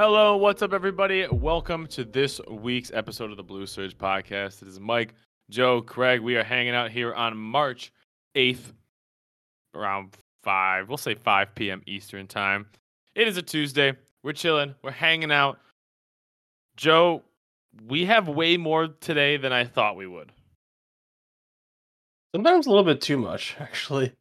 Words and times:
Hello, 0.00 0.36
what's 0.36 0.62
up, 0.62 0.72
everybody? 0.72 1.26
Welcome 1.26 1.88
to 1.88 2.04
this 2.04 2.40
week's 2.48 2.92
episode 2.94 3.32
of 3.32 3.36
the 3.36 3.42
Blue 3.42 3.66
Surge 3.66 3.98
Podcast. 3.98 4.62
It 4.62 4.68
is 4.68 4.78
Mike, 4.78 5.12
Joe, 5.50 5.82
Craig. 5.82 6.20
We 6.20 6.36
are 6.36 6.44
hanging 6.44 6.72
out 6.72 6.92
here 6.92 7.12
on 7.12 7.36
March 7.36 7.92
8th, 8.36 8.72
around 9.74 10.16
5, 10.44 10.86
we'll 10.86 10.98
say 10.98 11.16
5 11.16 11.52
p.m. 11.52 11.82
Eastern 11.84 12.28
Time. 12.28 12.66
It 13.16 13.26
is 13.26 13.38
a 13.38 13.42
Tuesday. 13.42 13.92
We're 14.22 14.34
chilling, 14.34 14.76
we're 14.84 14.92
hanging 14.92 15.32
out. 15.32 15.58
Joe, 16.76 17.24
we 17.88 18.04
have 18.04 18.28
way 18.28 18.56
more 18.56 18.86
today 18.86 19.36
than 19.36 19.52
I 19.52 19.64
thought 19.64 19.96
we 19.96 20.06
would. 20.06 20.30
Sometimes 22.36 22.68
a 22.68 22.70
little 22.70 22.84
bit 22.84 23.00
too 23.00 23.18
much, 23.18 23.56
actually. 23.60 24.12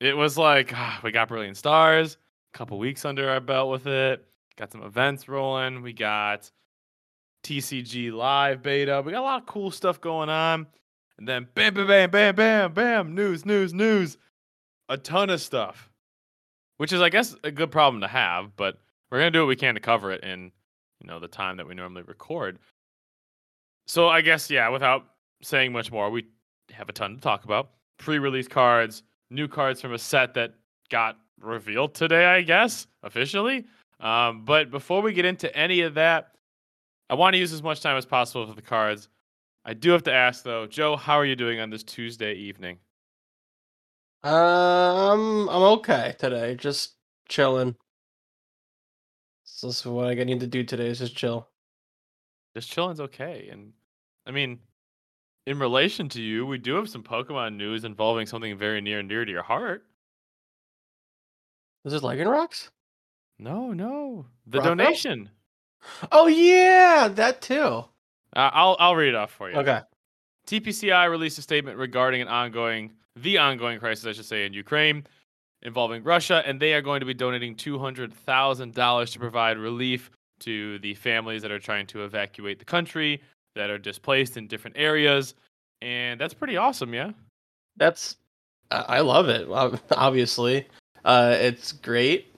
It 0.00 0.16
was 0.16 0.38
like 0.38 0.72
ah, 0.74 0.98
we 1.02 1.10
got 1.10 1.28
Brilliant 1.28 1.58
Stars, 1.58 2.16
a 2.54 2.56
couple 2.56 2.78
weeks 2.78 3.04
under 3.04 3.28
our 3.28 3.40
belt 3.40 3.70
with 3.70 3.86
it. 3.86 4.26
Got 4.56 4.72
some 4.72 4.82
events 4.82 5.28
rolling. 5.28 5.82
We 5.82 5.92
got 5.92 6.50
TCG 7.44 8.12
live 8.12 8.62
beta. 8.62 9.02
We 9.04 9.12
got 9.12 9.20
a 9.20 9.22
lot 9.22 9.40
of 9.42 9.46
cool 9.46 9.70
stuff 9.70 10.00
going 10.00 10.28
on. 10.28 10.66
And 11.18 11.28
then 11.28 11.46
bam, 11.54 11.74
bam, 11.74 11.86
bam, 11.86 12.10
bam, 12.10 12.34
bam, 12.34 12.72
bam, 12.72 13.14
news, 13.14 13.44
news, 13.44 13.72
news. 13.72 14.18
A 14.88 14.96
ton 14.96 15.30
of 15.30 15.40
stuff, 15.40 15.90
which 16.76 16.92
is, 16.92 17.00
I 17.00 17.08
guess, 17.08 17.34
a 17.42 17.50
good 17.50 17.70
problem 17.70 18.00
to 18.02 18.08
have. 18.08 18.56
But 18.56 18.78
we're 19.10 19.18
gonna 19.18 19.30
do 19.30 19.40
what 19.40 19.48
we 19.48 19.56
can 19.56 19.74
to 19.74 19.80
cover 19.80 20.12
it 20.12 20.22
in, 20.24 20.52
you 21.00 21.06
know, 21.06 21.18
the 21.20 21.28
time 21.28 21.56
that 21.58 21.66
we 21.66 21.74
normally 21.74 22.02
record. 22.02 22.58
So 23.86 24.08
I 24.08 24.20
guess, 24.20 24.50
yeah, 24.50 24.68
without 24.68 25.04
saying 25.42 25.72
much 25.72 25.92
more, 25.92 26.10
we 26.10 26.26
have 26.72 26.88
a 26.88 26.92
ton 26.92 27.16
to 27.16 27.20
talk 27.20 27.44
about. 27.44 27.70
Pre-release 27.98 28.48
cards, 28.48 29.02
new 29.30 29.48
cards 29.48 29.80
from 29.80 29.92
a 29.92 29.98
set 29.98 30.34
that 30.34 30.54
got 30.90 31.16
revealed 31.40 31.94
today, 31.94 32.26
I 32.26 32.42
guess, 32.42 32.86
officially. 33.02 33.64
Um, 34.00 34.44
but 34.44 34.70
before 34.70 35.02
we 35.02 35.12
get 35.12 35.24
into 35.24 35.54
any 35.56 35.80
of 35.80 35.94
that, 35.94 36.32
I 37.08 37.14
want 37.14 37.34
to 37.34 37.38
use 37.38 37.52
as 37.52 37.62
much 37.62 37.80
time 37.80 37.96
as 37.96 38.06
possible 38.06 38.46
for 38.46 38.54
the 38.54 38.62
cards. 38.62 39.08
I 39.64 39.74
do 39.74 39.90
have 39.90 40.04
to 40.04 40.12
ask 40.12 40.44
though, 40.44 40.66
Joe, 40.66 40.96
how 40.96 41.14
are 41.14 41.24
you 41.24 41.36
doing 41.36 41.60
on 41.60 41.70
this 41.70 41.82
Tuesday 41.82 42.34
evening? 42.34 42.78
Um, 44.22 45.48
I'm 45.48 45.62
okay 45.78 46.14
today. 46.18 46.56
Just 46.56 46.94
chilling. 47.28 47.76
So 49.44 49.68
this 49.68 49.80
is 49.80 49.86
what 49.86 50.08
I 50.08 50.14
need 50.24 50.40
to 50.40 50.46
do 50.46 50.64
today 50.64 50.88
is 50.88 50.98
just 50.98 51.16
chill. 51.16 51.48
Just 52.54 52.70
chilling's 52.70 53.00
okay. 53.00 53.48
And 53.50 53.72
I 54.26 54.30
mean, 54.30 54.58
in 55.46 55.58
relation 55.58 56.08
to 56.10 56.22
you, 56.22 56.44
we 56.44 56.58
do 56.58 56.74
have 56.74 56.88
some 56.88 57.02
Pokemon 57.02 57.56
news 57.56 57.84
involving 57.84 58.26
something 58.26 58.56
very 58.58 58.80
near 58.80 58.98
and 58.98 59.08
dear 59.08 59.24
to 59.24 59.30
your 59.30 59.42
heart. 59.42 59.84
Is 61.84 61.92
it 61.92 62.02
Legend 62.02 62.30
Rocks? 62.30 62.70
No, 63.38 63.72
no, 63.72 64.26
the 64.46 64.58
Rocco? 64.58 64.74
donation. 64.74 65.30
Oh 66.10 66.26
yeah, 66.26 67.08
that 67.08 67.42
too. 67.42 67.62
Uh, 67.62 67.84
I'll 68.34 68.76
I'll 68.80 68.96
read 68.96 69.10
it 69.10 69.14
off 69.14 69.30
for 69.30 69.50
you. 69.50 69.56
Okay. 69.56 69.80
TPCI 70.46 71.10
released 71.10 71.38
a 71.38 71.42
statement 71.42 71.76
regarding 71.76 72.22
an 72.22 72.28
ongoing, 72.28 72.92
the 73.16 73.38
ongoing 73.38 73.78
crisis, 73.78 74.06
I 74.06 74.12
should 74.12 74.24
say, 74.24 74.46
in 74.46 74.52
Ukraine 74.52 75.06
involving 75.62 76.02
Russia, 76.04 76.42
and 76.46 76.60
they 76.60 76.74
are 76.74 76.82
going 76.82 77.00
to 77.00 77.06
be 77.06 77.14
donating 77.14 77.56
$200,000 77.56 79.12
to 79.12 79.18
provide 79.18 79.58
relief 79.58 80.10
to 80.40 80.78
the 80.78 80.94
families 80.94 81.42
that 81.42 81.50
are 81.50 81.58
trying 81.58 81.86
to 81.88 82.04
evacuate 82.04 82.58
the 82.58 82.64
country, 82.64 83.20
that 83.54 83.70
are 83.70 83.78
displaced 83.78 84.36
in 84.36 84.46
different 84.46 84.76
areas. 84.78 85.34
And 85.82 86.20
that's 86.20 86.34
pretty 86.34 86.56
awesome, 86.56 86.94
yeah? 86.94 87.10
That's 87.76 88.16
I 88.70 88.76
I 88.76 89.00
love 89.00 89.28
it. 89.28 89.48
Obviously, 89.92 90.66
uh, 91.04 91.36
it's 91.38 91.72
great. 91.72 92.32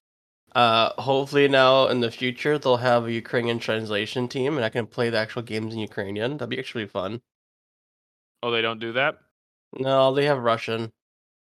Uh, 0.55 0.91
hopefully 1.01 1.47
now 1.47 1.89
in 1.89 2.01
the 2.01 2.11
future 2.11 2.59
they'll 2.59 2.79
have 2.79 3.07
a 3.07 3.13
Ukrainian 3.13 3.59
translation 3.59 4.29
team, 4.29 4.57
and 4.57 4.65
I 4.65 4.71
can 4.71 4.87
play 4.87 5.11
the 5.11 5.19
actual 5.19 5.43
games 5.43 5.75
in 5.75 5.81
Ukrainian. 5.81 6.39
That'd 6.39 6.51
be 6.51 6.59
actually 6.59 6.87
fun. 6.87 7.21
Oh, 8.43 8.51
they 8.51 8.63
don't 8.63 8.79
do 8.81 8.93
that? 8.93 9.19
No, 9.79 10.15
they 10.15 10.25
have 10.25 10.39
Russian, 10.39 10.93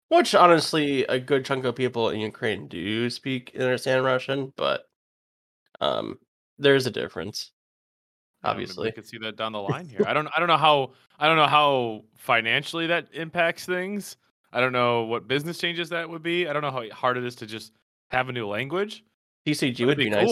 which 0.09 0.35
honestly 0.35 1.03
a 1.05 1.19
good 1.19 1.45
chunk 1.45 1.65
of 1.65 1.75
people 1.75 2.09
in 2.09 2.19
Ukraine 2.19 2.67
do 2.67 3.09
speak 3.09 3.51
and 3.53 3.63
understand 3.63 4.03
Russian, 4.03 4.53
but 4.57 4.83
um, 5.79 6.19
there's 6.57 6.85
a 6.85 6.91
difference. 6.91 7.51
I 8.43 8.49
don't 8.49 8.57
know, 8.57 8.59
maybe 8.59 8.63
Obviously, 8.63 8.87
we 8.87 8.91
could 8.91 9.07
see 9.07 9.17
that 9.19 9.37
down 9.37 9.53
the 9.53 9.61
line 9.61 9.87
here. 9.87 10.03
I 10.05 10.13
don't 10.13 10.27
I 10.35 10.39
don't 10.39 10.49
know 10.49 10.57
how 10.57 10.91
I 11.17 11.27
don't 11.27 11.37
know 11.37 11.47
how 11.47 12.03
financially 12.17 12.87
that 12.87 13.07
impacts 13.13 13.65
things. 13.65 14.17
I 14.51 14.59
don't 14.59 14.73
know 14.73 15.03
what 15.03 15.27
business 15.27 15.57
changes 15.57 15.89
that 15.89 16.09
would 16.09 16.23
be. 16.23 16.47
I 16.47 16.53
don't 16.53 16.61
know 16.61 16.71
how 16.71 16.89
hard 16.91 17.17
it 17.17 17.23
is 17.23 17.35
to 17.35 17.45
just 17.45 17.73
have 18.11 18.29
a 18.29 18.31
new 18.31 18.47
language. 18.47 19.03
TCG 19.45 19.77
That'd 19.77 19.87
would 19.87 19.97
be, 19.97 20.09
nice. 20.09 20.29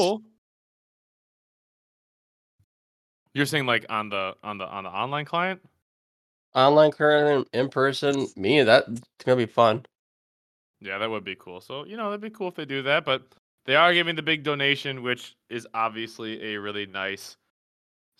You're 3.33 3.45
saying 3.45 3.65
like 3.65 3.85
on 3.89 4.09
the 4.09 4.35
on 4.43 4.57
the 4.57 4.65
on 4.65 4.83
the 4.83 4.89
online 4.89 5.25
client? 5.25 5.61
Online 6.55 6.91
current 6.91 7.47
in 7.53 7.69
person, 7.69 8.27
me 8.35 8.63
that's 8.63 9.01
gonna 9.23 9.37
be 9.37 9.45
fun. 9.45 9.85
Yeah, 10.79 10.97
that 10.97 11.09
would 11.09 11.23
be 11.23 11.35
cool. 11.35 11.61
So, 11.61 11.85
you 11.85 11.97
know, 11.97 12.09
that'd 12.09 12.21
be 12.21 12.29
cool 12.29 12.47
if 12.47 12.55
they 12.55 12.65
do 12.65 12.81
that, 12.83 13.05
but 13.05 13.23
they 13.65 13.75
are 13.75 13.93
giving 13.93 14.15
the 14.15 14.21
big 14.21 14.43
donation, 14.43 15.01
which 15.03 15.35
is 15.49 15.67
obviously 15.73 16.53
a 16.53 16.59
really 16.59 16.85
nice 16.85 17.35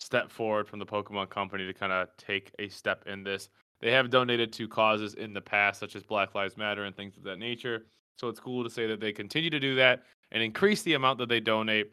step 0.00 0.30
forward 0.30 0.68
from 0.68 0.78
the 0.78 0.86
Pokemon 0.86 1.30
company 1.30 1.66
to 1.66 1.74
kind 1.74 1.92
of 1.92 2.08
take 2.16 2.52
a 2.58 2.68
step 2.68 3.04
in 3.06 3.24
this. 3.24 3.48
They 3.80 3.92
have 3.92 4.10
donated 4.10 4.52
to 4.54 4.68
causes 4.68 5.14
in 5.14 5.32
the 5.32 5.40
past, 5.40 5.78
such 5.80 5.96
as 5.96 6.02
Black 6.02 6.34
Lives 6.34 6.56
Matter 6.56 6.84
and 6.84 6.96
things 6.96 7.16
of 7.16 7.22
that 7.24 7.38
nature. 7.38 7.86
So 8.18 8.28
it's 8.28 8.40
cool 8.40 8.64
to 8.64 8.70
say 8.70 8.86
that 8.88 9.00
they 9.00 9.12
continue 9.12 9.48
to 9.48 9.60
do 9.60 9.76
that 9.76 10.02
and 10.32 10.42
increase 10.42 10.82
the 10.82 10.94
amount 10.94 11.18
that 11.18 11.28
they 11.28 11.40
donate 11.40 11.92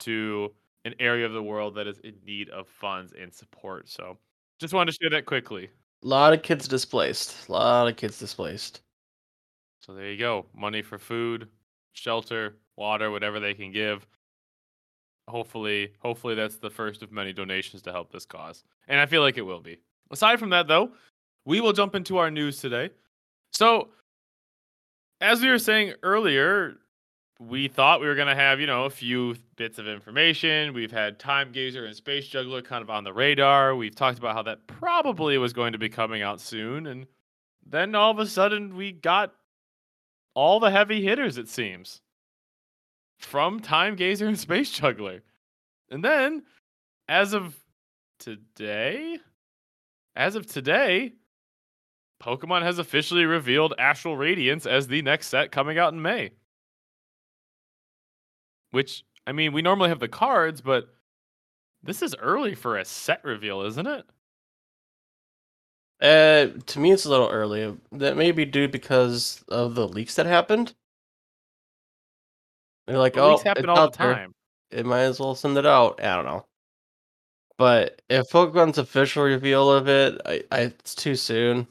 to 0.00 0.52
an 0.84 0.94
area 0.98 1.24
of 1.24 1.32
the 1.32 1.42
world 1.42 1.74
that 1.76 1.86
is 1.86 1.98
in 2.00 2.14
need 2.26 2.48
of 2.50 2.66
funds 2.66 3.12
and 3.18 3.32
support. 3.32 3.88
So 3.88 4.18
just 4.58 4.74
wanted 4.74 4.92
to 4.92 4.98
share 5.00 5.10
that 5.10 5.26
quickly. 5.26 5.70
A 6.02 6.08
lot 6.08 6.32
of 6.32 6.42
kids 6.42 6.66
displaced. 6.66 7.48
A 7.48 7.52
lot 7.52 7.86
of 7.86 7.96
kids 7.96 8.18
displaced. 8.18 8.80
So 9.80 9.94
there 9.94 10.10
you 10.10 10.18
go. 10.18 10.46
Money 10.54 10.82
for 10.82 10.98
food, 10.98 11.48
shelter, 11.92 12.56
water, 12.76 13.10
whatever 13.10 13.38
they 13.38 13.54
can 13.54 13.70
give. 13.70 14.06
Hopefully, 15.28 15.92
hopefully 16.00 16.34
that's 16.34 16.56
the 16.56 16.70
first 16.70 17.02
of 17.02 17.12
many 17.12 17.32
donations 17.32 17.82
to 17.82 17.92
help 17.92 18.10
this 18.10 18.26
cause. 18.26 18.64
And 18.88 18.98
I 18.98 19.06
feel 19.06 19.22
like 19.22 19.38
it 19.38 19.42
will 19.42 19.60
be. 19.60 19.78
Aside 20.10 20.40
from 20.40 20.50
that 20.50 20.66
though, 20.66 20.90
we 21.44 21.60
will 21.60 21.72
jump 21.72 21.94
into 21.94 22.18
our 22.18 22.30
news 22.30 22.60
today. 22.60 22.90
So, 23.52 23.90
as 25.20 25.40
we 25.40 25.48
were 25.48 25.58
saying 25.58 25.94
earlier, 26.02 26.76
we 27.38 27.68
thought 27.68 28.00
we 28.00 28.06
were 28.06 28.14
going 28.14 28.28
to 28.28 28.34
have, 28.34 28.60
you 28.60 28.66
know, 28.66 28.84
a 28.84 28.90
few 28.90 29.34
bits 29.56 29.78
of 29.78 29.88
information. 29.88 30.74
We've 30.74 30.92
had 30.92 31.18
Time 31.18 31.52
Gazer 31.52 31.86
and 31.86 31.96
Space 31.96 32.26
Juggler 32.26 32.62
kind 32.62 32.82
of 32.82 32.90
on 32.90 33.04
the 33.04 33.12
radar. 33.12 33.74
We've 33.74 33.94
talked 33.94 34.18
about 34.18 34.34
how 34.34 34.42
that 34.42 34.66
probably 34.66 35.38
was 35.38 35.52
going 35.52 35.72
to 35.72 35.78
be 35.78 35.88
coming 35.88 36.22
out 36.22 36.40
soon 36.40 36.86
and 36.86 37.06
then 37.70 37.94
all 37.94 38.10
of 38.10 38.18
a 38.18 38.26
sudden 38.26 38.74
we 38.74 38.92
got 38.92 39.32
all 40.34 40.60
the 40.60 40.70
heavy 40.70 41.02
hitters, 41.02 41.38
it 41.38 41.48
seems, 41.48 42.00
from 43.18 43.60
Time 43.60 43.96
Gazer 43.96 44.26
and 44.26 44.38
Space 44.38 44.70
Juggler. 44.70 45.22
And 45.90 46.04
then, 46.04 46.44
as 47.08 47.32
of 47.32 47.56
today, 48.18 49.18
as 50.14 50.34
of 50.34 50.46
today, 50.46 51.12
Pokemon 52.22 52.62
has 52.62 52.78
officially 52.78 53.24
revealed 53.24 53.74
Astral 53.78 54.16
Radiance 54.16 54.66
as 54.66 54.86
the 54.86 55.02
next 55.02 55.28
set 55.28 55.50
coming 55.50 55.78
out 55.78 55.92
in 55.92 56.02
May. 56.02 56.30
Which, 58.70 59.04
I 59.26 59.32
mean, 59.32 59.52
we 59.52 59.62
normally 59.62 59.88
have 59.88 60.00
the 60.00 60.08
cards, 60.08 60.60
but 60.60 60.88
this 61.82 62.02
is 62.02 62.14
early 62.16 62.54
for 62.54 62.76
a 62.78 62.84
set 62.84 63.24
reveal, 63.24 63.62
isn't 63.62 63.86
it? 63.86 64.04
Uh, 66.00 66.58
to 66.66 66.78
me, 66.78 66.92
it's 66.92 67.04
a 67.04 67.10
little 67.10 67.28
early. 67.28 67.76
That 67.92 68.16
may 68.16 68.32
be 68.32 68.44
due 68.44 68.68
because 68.68 69.42
of 69.48 69.74
the 69.74 69.86
leaks 69.88 70.14
that 70.14 70.26
happened. 70.26 70.74
They're 72.86 72.98
like, 72.98 73.14
The 73.14 73.20
oh, 73.20 73.30
leaks 73.32 73.42
happen 73.42 73.64
it's 73.64 73.68
all 73.68 73.76
the 73.76 73.82
out 73.82 73.98
there. 73.98 74.14
time. 74.14 74.34
It 74.70 74.86
might 74.86 75.00
as 75.02 75.20
well 75.20 75.34
send 75.34 75.58
it 75.58 75.66
out. 75.66 76.02
I 76.02 76.16
don't 76.16 76.24
know. 76.24 76.46
But 77.58 78.00
if 78.08 78.30
Pokemon's 78.30 78.78
official 78.78 79.24
reveal 79.24 79.70
of 79.70 79.88
it, 79.88 80.20
I, 80.24 80.42
I 80.50 80.60
it's 80.60 80.94
too 80.94 81.14
soon. 81.16 81.66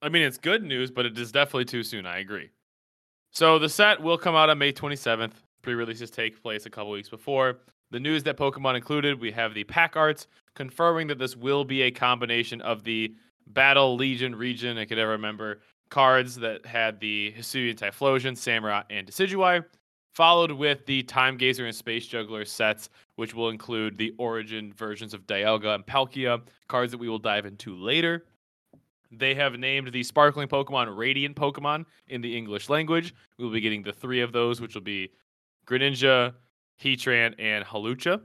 I 0.00 0.08
mean, 0.08 0.22
it's 0.22 0.38
good 0.38 0.62
news, 0.62 0.90
but 0.90 1.06
it 1.06 1.18
is 1.18 1.32
definitely 1.32 1.64
too 1.64 1.82
soon. 1.82 2.06
I 2.06 2.18
agree. 2.18 2.50
So 3.30 3.58
the 3.58 3.68
set 3.68 4.00
will 4.00 4.18
come 4.18 4.34
out 4.34 4.50
on 4.50 4.58
May 4.58 4.72
27th. 4.72 5.32
Pre-releases 5.62 6.10
take 6.10 6.42
place 6.42 6.66
a 6.66 6.70
couple 6.70 6.90
weeks 6.90 7.08
before. 7.08 7.58
The 7.90 8.00
news 8.00 8.22
that 8.24 8.36
Pokemon 8.36 8.76
included, 8.76 9.20
we 9.20 9.32
have 9.32 9.54
the 9.54 9.64
pack 9.64 9.96
arts 9.96 10.26
confirming 10.54 11.06
that 11.08 11.18
this 11.18 11.36
will 11.36 11.64
be 11.64 11.82
a 11.82 11.90
combination 11.90 12.60
of 12.60 12.84
the 12.84 13.14
Battle 13.48 13.96
Legion 13.96 14.34
region, 14.34 14.78
I 14.78 14.84
could 14.84 14.98
ever 14.98 15.12
remember, 15.12 15.60
cards 15.88 16.36
that 16.36 16.66
had 16.66 17.00
the 17.00 17.32
Hisuian 17.36 17.76
Typhlosion, 17.76 18.32
Samurott, 18.32 18.84
and 18.90 19.06
Decidueye, 19.06 19.64
followed 20.12 20.52
with 20.52 20.84
the 20.86 21.02
Time 21.04 21.36
Gazer 21.36 21.66
and 21.66 21.74
Space 21.74 22.06
Juggler 22.06 22.44
sets, 22.44 22.90
which 23.16 23.34
will 23.34 23.48
include 23.48 23.96
the 23.96 24.12
origin 24.18 24.72
versions 24.74 25.14
of 25.14 25.26
Dialga 25.26 25.74
and 25.74 25.86
Palkia, 25.86 26.42
cards 26.68 26.92
that 26.92 26.98
we 26.98 27.08
will 27.08 27.18
dive 27.18 27.46
into 27.46 27.74
later. 27.74 28.26
They 29.10 29.34
have 29.34 29.58
named 29.58 29.92
the 29.92 30.02
sparkling 30.02 30.48
Pokemon 30.48 30.96
Radiant 30.96 31.34
Pokemon 31.34 31.86
in 32.08 32.20
the 32.20 32.36
English 32.36 32.68
language. 32.68 33.14
We 33.38 33.44
will 33.44 33.52
be 33.52 33.60
getting 33.60 33.82
the 33.82 33.92
three 33.92 34.20
of 34.20 34.32
those, 34.32 34.60
which 34.60 34.74
will 34.74 34.82
be 34.82 35.10
Greninja, 35.66 36.34
Heatran, 36.82 37.34
and 37.38 37.64
Hawlucha. 37.64 38.20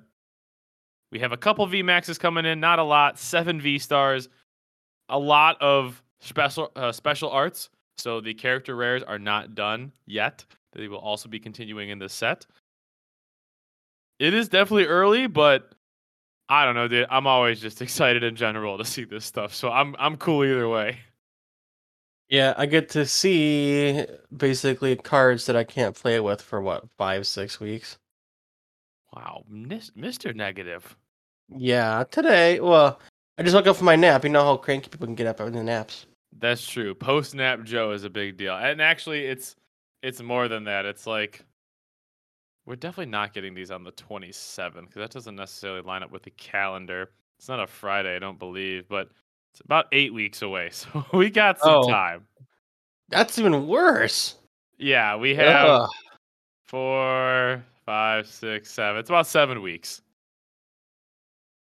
We 1.12 1.20
have 1.20 1.32
a 1.32 1.38
couple 1.38 1.66
V 1.68 1.84
Maxes 1.84 2.18
coming 2.18 2.46
in, 2.46 2.60
not 2.60 2.80
a 2.80 2.84
lot. 2.84 3.18
Seven 3.18 3.62
V 3.62 3.78
Stars, 3.80 4.30
a 5.10 5.18
lot 5.18 5.62
of 5.62 6.02
special 6.20 6.72
uh, 6.76 6.92
special 6.92 7.30
arts. 7.30 7.70
So 7.98 8.20
the 8.20 8.34
character 8.34 8.76
rares 8.76 9.04
are 9.04 9.20
not 9.20 9.56
done 9.56 9.92
yet. 10.06 10.44
They 10.74 10.88
will 10.88 10.98
also 10.98 11.30
be 11.30 11.40
continuing 11.40 11.90
in 11.90 12.00
this 12.00 12.14
set. 12.14 12.46
It 14.20 14.34
is 14.34 14.50
definitely 14.50 14.86
early, 14.86 15.28
but 15.28 15.76
I 16.50 16.66
don't 16.66 16.76
know, 16.76 16.88
dude. 16.88 17.08
I'm 17.10 17.28
always 17.28 17.60
just 17.60 17.82
excited 17.82 18.24
in 18.24 18.36
general 18.36 18.78
to 18.78 18.86
see 18.86 19.04
this 19.06 19.26
stuff. 19.26 19.54
So 19.54 19.72
I'm 19.72 19.96
I'm 20.00 20.18
cool 20.18 20.44
either 20.44 20.68
way. 20.68 21.00
Yeah, 22.30 22.54
I 22.58 22.66
get 22.66 22.90
to 22.90 23.06
see 23.06 24.06
basically 24.36 24.96
cards 24.96 25.46
that 25.46 25.56
I 25.56 25.64
can't 25.64 25.96
play 25.96 26.20
with 26.20 26.42
for 26.42 26.62
what 26.62 26.90
five, 26.98 27.28
six 27.28 27.60
weeks. 27.60 27.98
Wow, 29.16 29.44
Mr. 29.52 30.36
Negative. 30.36 30.96
Yeah, 31.56 32.06
today. 32.10 32.60
Well, 32.60 33.00
I 33.38 33.44
just 33.44 33.54
woke 33.56 33.68
up 33.68 33.76
from 33.76 33.86
my 33.86 33.96
nap. 33.96 34.24
You 34.24 34.32
know 34.32 34.44
how 34.44 34.58
cranky 34.58 34.90
people 34.90 35.06
can 35.06 35.16
get 35.16 35.28
up 35.28 35.40
in 35.42 35.54
the 35.54 35.64
naps. 35.64 36.08
That's 36.40 36.66
true. 36.66 36.96
Post 36.96 37.36
nap 37.36 37.64
Joe 37.64 37.92
is 37.92 38.04
a 38.04 38.10
big 38.10 38.38
deal, 38.38 38.56
and 38.56 38.82
actually, 38.82 39.26
it's 39.26 39.56
it's 40.02 40.22
more 40.22 40.48
than 40.48 40.64
that. 40.64 40.86
It's 40.86 41.06
like 41.06 41.46
we're 42.66 42.76
definitely 42.76 43.12
not 43.12 43.34
getting 43.34 43.54
these 43.54 43.72
on 43.72 43.84
the 43.84 43.92
27th 43.92 44.74
because 44.82 44.96
that 44.96 45.12
doesn't 45.12 45.36
necessarily 45.36 45.82
line 45.82 46.04
up 46.04 46.12
with 46.12 46.24
the 46.24 46.32
calendar. 46.32 47.10
It's 47.38 47.50
not 47.50 47.60
a 47.60 47.68
Friday, 47.68 48.16
I 48.16 48.20
don't 48.20 48.40
believe, 48.40 48.88
but 48.88 49.10
it's 49.52 49.62
about 49.62 49.88
eight 49.92 50.14
weeks 50.14 50.42
away, 50.42 50.70
so 50.72 51.06
we 51.14 51.30
got 51.30 51.60
some 51.60 51.74
Oh. 51.84 51.90
time. 51.90 52.26
That's 53.10 53.38
even 53.38 53.68
worse. 53.68 54.36
Yeah, 54.78 55.16
we 55.18 55.36
have 55.36 55.66
Ugh. 55.66 55.90
four, 56.66 57.64
five, 57.86 58.28
six, 58.28 58.72
seven. 58.72 59.00
It's 59.00 59.10
about 59.10 59.28
seven 59.28 59.62
weeks. 59.62 60.02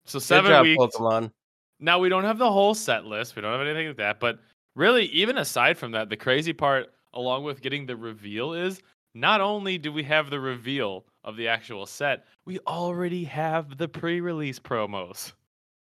So 0.06 0.20
seven 0.20 0.52
job, 0.52 0.64
weeks. 0.64 0.80
Pokemon. 0.98 1.32
Now 1.80 2.00
we 2.00 2.10
don't 2.10 2.24
have 2.24 2.38
the 2.38 2.50
whole 2.52 2.74
set 2.74 3.06
list. 3.06 3.36
We 3.36 3.42
don't 3.42 3.52
have 3.52 3.66
anything 3.68 3.88
like 3.88 3.98
that. 3.98 4.20
But 4.20 4.40
really, 4.76 5.06
even 5.08 5.38
aside 5.40 5.78
from 5.78 5.92
that, 5.92 6.10
the 6.10 6.16
crazy 6.16 6.54
part, 6.54 6.94
along 7.14 7.44
with 7.44 7.62
getting 7.62 7.86
the 7.86 7.96
reveal, 7.98 8.54
is 8.54 8.82
not 9.16 9.40
only 9.42 9.78
do 9.78 9.92
we 9.92 10.04
have 10.04 10.30
the 10.30 10.40
reveal 10.40 11.06
of 11.24 11.38
the 11.38 11.48
actual 11.48 11.86
set, 11.86 12.26
we 12.46 12.60
already 12.68 13.24
have 13.24 13.78
the 13.78 13.88
pre-release 13.88 14.60
promos. 14.60 15.32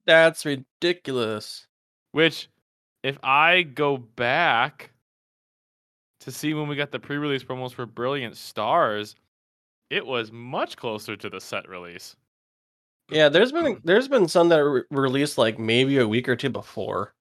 That's 0.07 0.47
ridiculous. 0.47 1.67
Which, 2.13 2.49
if 3.03 3.19
I 3.23 3.63
go 3.63 3.99
back 3.99 4.93
to 6.21 6.31
see 6.31 6.55
when 6.55 6.69
we 6.69 6.77
got 6.77 6.93
the 6.93 6.99
pre-release 6.99 7.45
promos 7.45 7.73
for 7.73 7.85
Brilliant 7.85 8.37
Stars, 8.37 9.17
it 9.91 10.07
was 10.07 10.33
much 10.33 10.77
closer 10.77 11.17
to 11.17 11.29
the 11.29 11.41
set 11.41 11.69
release. 11.69 12.17
Yeah, 13.11 13.29
there's 13.29 13.53
been 13.53 13.75
hmm. 13.75 13.81
there's 13.85 14.09
been 14.09 14.29
some 14.29 14.49
that 14.51 14.61
were 14.61 14.87
released 14.91 15.39
like 15.39 15.59
maybe 15.59 15.99
a 15.99 16.07
week 16.07 16.29
or 16.29 16.37
two 16.37 16.51
before. 16.51 17.15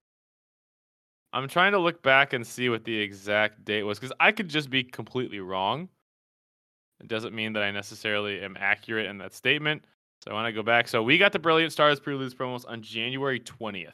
I'm 1.38 1.48
trying 1.48 1.70
to 1.72 1.78
look 1.78 2.02
back 2.02 2.32
and 2.32 2.44
see 2.44 2.68
what 2.68 2.84
the 2.84 2.98
exact 2.98 3.64
date 3.64 3.84
was 3.84 3.98
because 3.98 4.14
I 4.18 4.32
could 4.32 4.48
just 4.48 4.70
be 4.70 4.82
completely 4.82 5.38
wrong. 5.38 5.88
It 7.00 7.06
doesn't 7.06 7.32
mean 7.32 7.52
that 7.52 7.62
I 7.62 7.70
necessarily 7.70 8.40
am 8.40 8.56
accurate 8.58 9.06
in 9.06 9.18
that 9.18 9.32
statement. 9.32 9.84
So 10.24 10.32
I 10.32 10.34
want 10.34 10.48
to 10.48 10.52
go 10.52 10.64
back. 10.64 10.88
So 10.88 11.00
we 11.00 11.16
got 11.16 11.30
the 11.30 11.38
Brilliant 11.38 11.72
Stars 11.72 12.00
pre-release 12.00 12.34
promos 12.34 12.64
on 12.68 12.82
January 12.82 13.38
20th. 13.38 13.92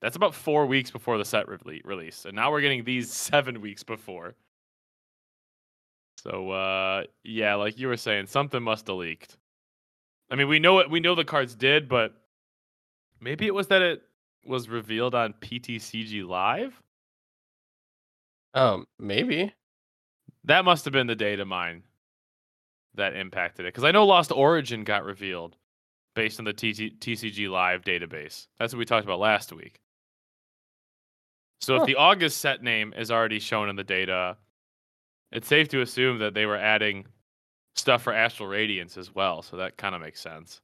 That's 0.00 0.16
about 0.16 0.34
four 0.34 0.64
weeks 0.64 0.90
before 0.90 1.18
the 1.18 1.26
set 1.26 1.46
re- 1.46 1.82
release, 1.84 2.24
and 2.24 2.34
now 2.34 2.50
we're 2.50 2.62
getting 2.62 2.84
these 2.84 3.12
seven 3.12 3.60
weeks 3.60 3.82
before. 3.82 4.34
So 6.22 6.52
uh, 6.52 7.02
yeah, 7.22 7.56
like 7.56 7.78
you 7.78 7.88
were 7.88 7.98
saying, 7.98 8.28
something 8.28 8.62
must 8.62 8.86
have 8.86 8.96
leaked. 8.96 9.36
I 10.30 10.36
mean, 10.36 10.48
we 10.48 10.58
know 10.58 10.78
it. 10.78 10.88
We 10.88 11.00
know 11.00 11.14
the 11.14 11.24
cards 11.24 11.54
did, 11.54 11.86
but 11.86 12.14
maybe 13.20 13.46
it 13.46 13.54
was 13.54 13.66
that 13.66 13.82
it 13.82 14.02
was 14.44 14.68
revealed 14.68 15.14
on 15.14 15.34
PTCG 15.34 16.26
Live. 16.26 16.80
Um, 18.54 18.86
maybe. 18.98 19.52
That 20.44 20.64
must 20.64 20.84
have 20.86 20.92
been 20.92 21.06
the 21.06 21.14
data 21.16 21.44
mine 21.44 21.82
that 22.94 23.14
impacted 23.14 23.66
it, 23.66 23.68
because 23.68 23.84
I 23.84 23.92
know 23.92 24.04
Lost 24.06 24.32
Origin 24.32 24.82
got 24.84 25.04
revealed 25.04 25.56
based 26.14 26.38
on 26.40 26.44
the 26.44 26.52
TT- 26.52 26.98
TCG 26.98 27.48
Live 27.48 27.82
database. 27.82 28.48
That's 28.58 28.72
what 28.72 28.78
we 28.78 28.84
talked 28.84 29.04
about 29.04 29.20
last 29.20 29.52
week. 29.52 29.80
So 31.60 31.76
Huh. 31.76 31.82
if 31.82 31.86
the 31.86 31.96
August 31.96 32.38
set 32.38 32.62
name 32.62 32.92
is 32.96 33.10
already 33.10 33.38
shown 33.38 33.68
in 33.68 33.76
the 33.76 33.84
data, 33.84 34.36
it's 35.30 35.46
safe 35.46 35.68
to 35.68 35.82
assume 35.82 36.18
that 36.18 36.34
they 36.34 36.46
were 36.46 36.56
adding 36.56 37.06
stuff 37.76 38.02
for 38.02 38.12
Astral 38.12 38.48
Radiance 38.48 38.96
as 38.96 39.14
well. 39.14 39.42
So 39.42 39.58
that 39.58 39.76
kind 39.76 39.94
of 39.94 40.00
makes 40.00 40.20
sense. 40.20 40.60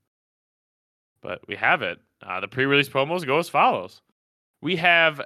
But 1.21 1.47
we 1.47 1.55
have 1.57 1.83
it. 1.83 2.01
Uh, 2.25 2.41
the 2.41 2.49
pre-release 2.49 2.89
promos 2.89 3.27
go 3.27 3.39
as 3.39 3.49
follows. 3.49 4.01
We 4.63 4.77
have 4.77 5.21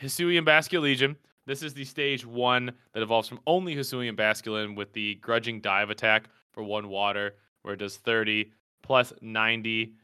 Hisuian 0.00 0.46
Basculin 0.46 0.82
Legion. 0.82 1.16
This 1.46 1.62
is 1.62 1.74
the 1.74 1.84
stage 1.84 2.24
one 2.24 2.72
that 2.94 3.02
evolves 3.02 3.28
from 3.28 3.40
only 3.46 3.74
Hisuian 3.74 4.16
Basculin 4.16 4.76
with 4.76 4.92
the 4.92 5.16
Grudging 5.16 5.60
Dive 5.60 5.90
attack 5.90 6.28
for 6.52 6.62
one 6.62 6.88
water, 6.88 7.34
where 7.62 7.74
it 7.74 7.78
does 7.78 7.96
30 7.96 8.52
plus 8.82 9.12
90 9.20 9.94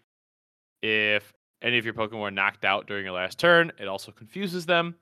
if 0.82 1.32
any 1.62 1.78
of 1.78 1.84
your 1.84 1.94
Pokemon 1.94 2.22
are 2.22 2.30
knocked 2.30 2.64
out 2.64 2.86
during 2.86 3.04
your 3.04 3.14
last 3.14 3.38
turn. 3.38 3.72
It 3.78 3.88
also 3.88 4.12
confuses 4.12 4.66
them. 4.66 4.94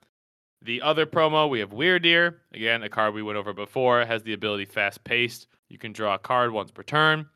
The 0.63 0.81
other 0.81 1.05
promo, 1.05 1.49
we 1.49 1.59
have 1.59 1.69
Wyrdeer. 1.69 2.35
Again, 2.53 2.81
a 2.83 2.89
card 2.89 3.13
we 3.13 3.21
went 3.21 3.37
over 3.37 3.53
before. 3.53 4.03
Has 4.05 4.23
the 4.23 4.33
ability 4.33 4.65
fast 4.65 5.03
paced. 5.03 5.47
You 5.69 5.77
can 5.77 5.93
draw 5.93 6.15
a 6.15 6.19
card 6.19 6.51
once 6.51 6.71
per 6.71 6.83
turn. 6.83 7.27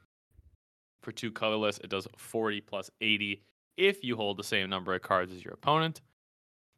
For 1.03 1.11
two 1.11 1.31
colorless, 1.31 1.77
it 1.79 1.89
does 1.89 2.07
40 2.17 2.61
plus 2.61 2.89
80 2.99 3.41
if 3.88 4.03
you 4.03 4.15
hold 4.15 4.38
the 4.38 4.43
same 4.43 4.69
number 4.69 4.93
of 4.93 5.01
cards 5.01 5.31
as 5.33 5.43
your 5.43 5.53
opponent. 5.53 6.01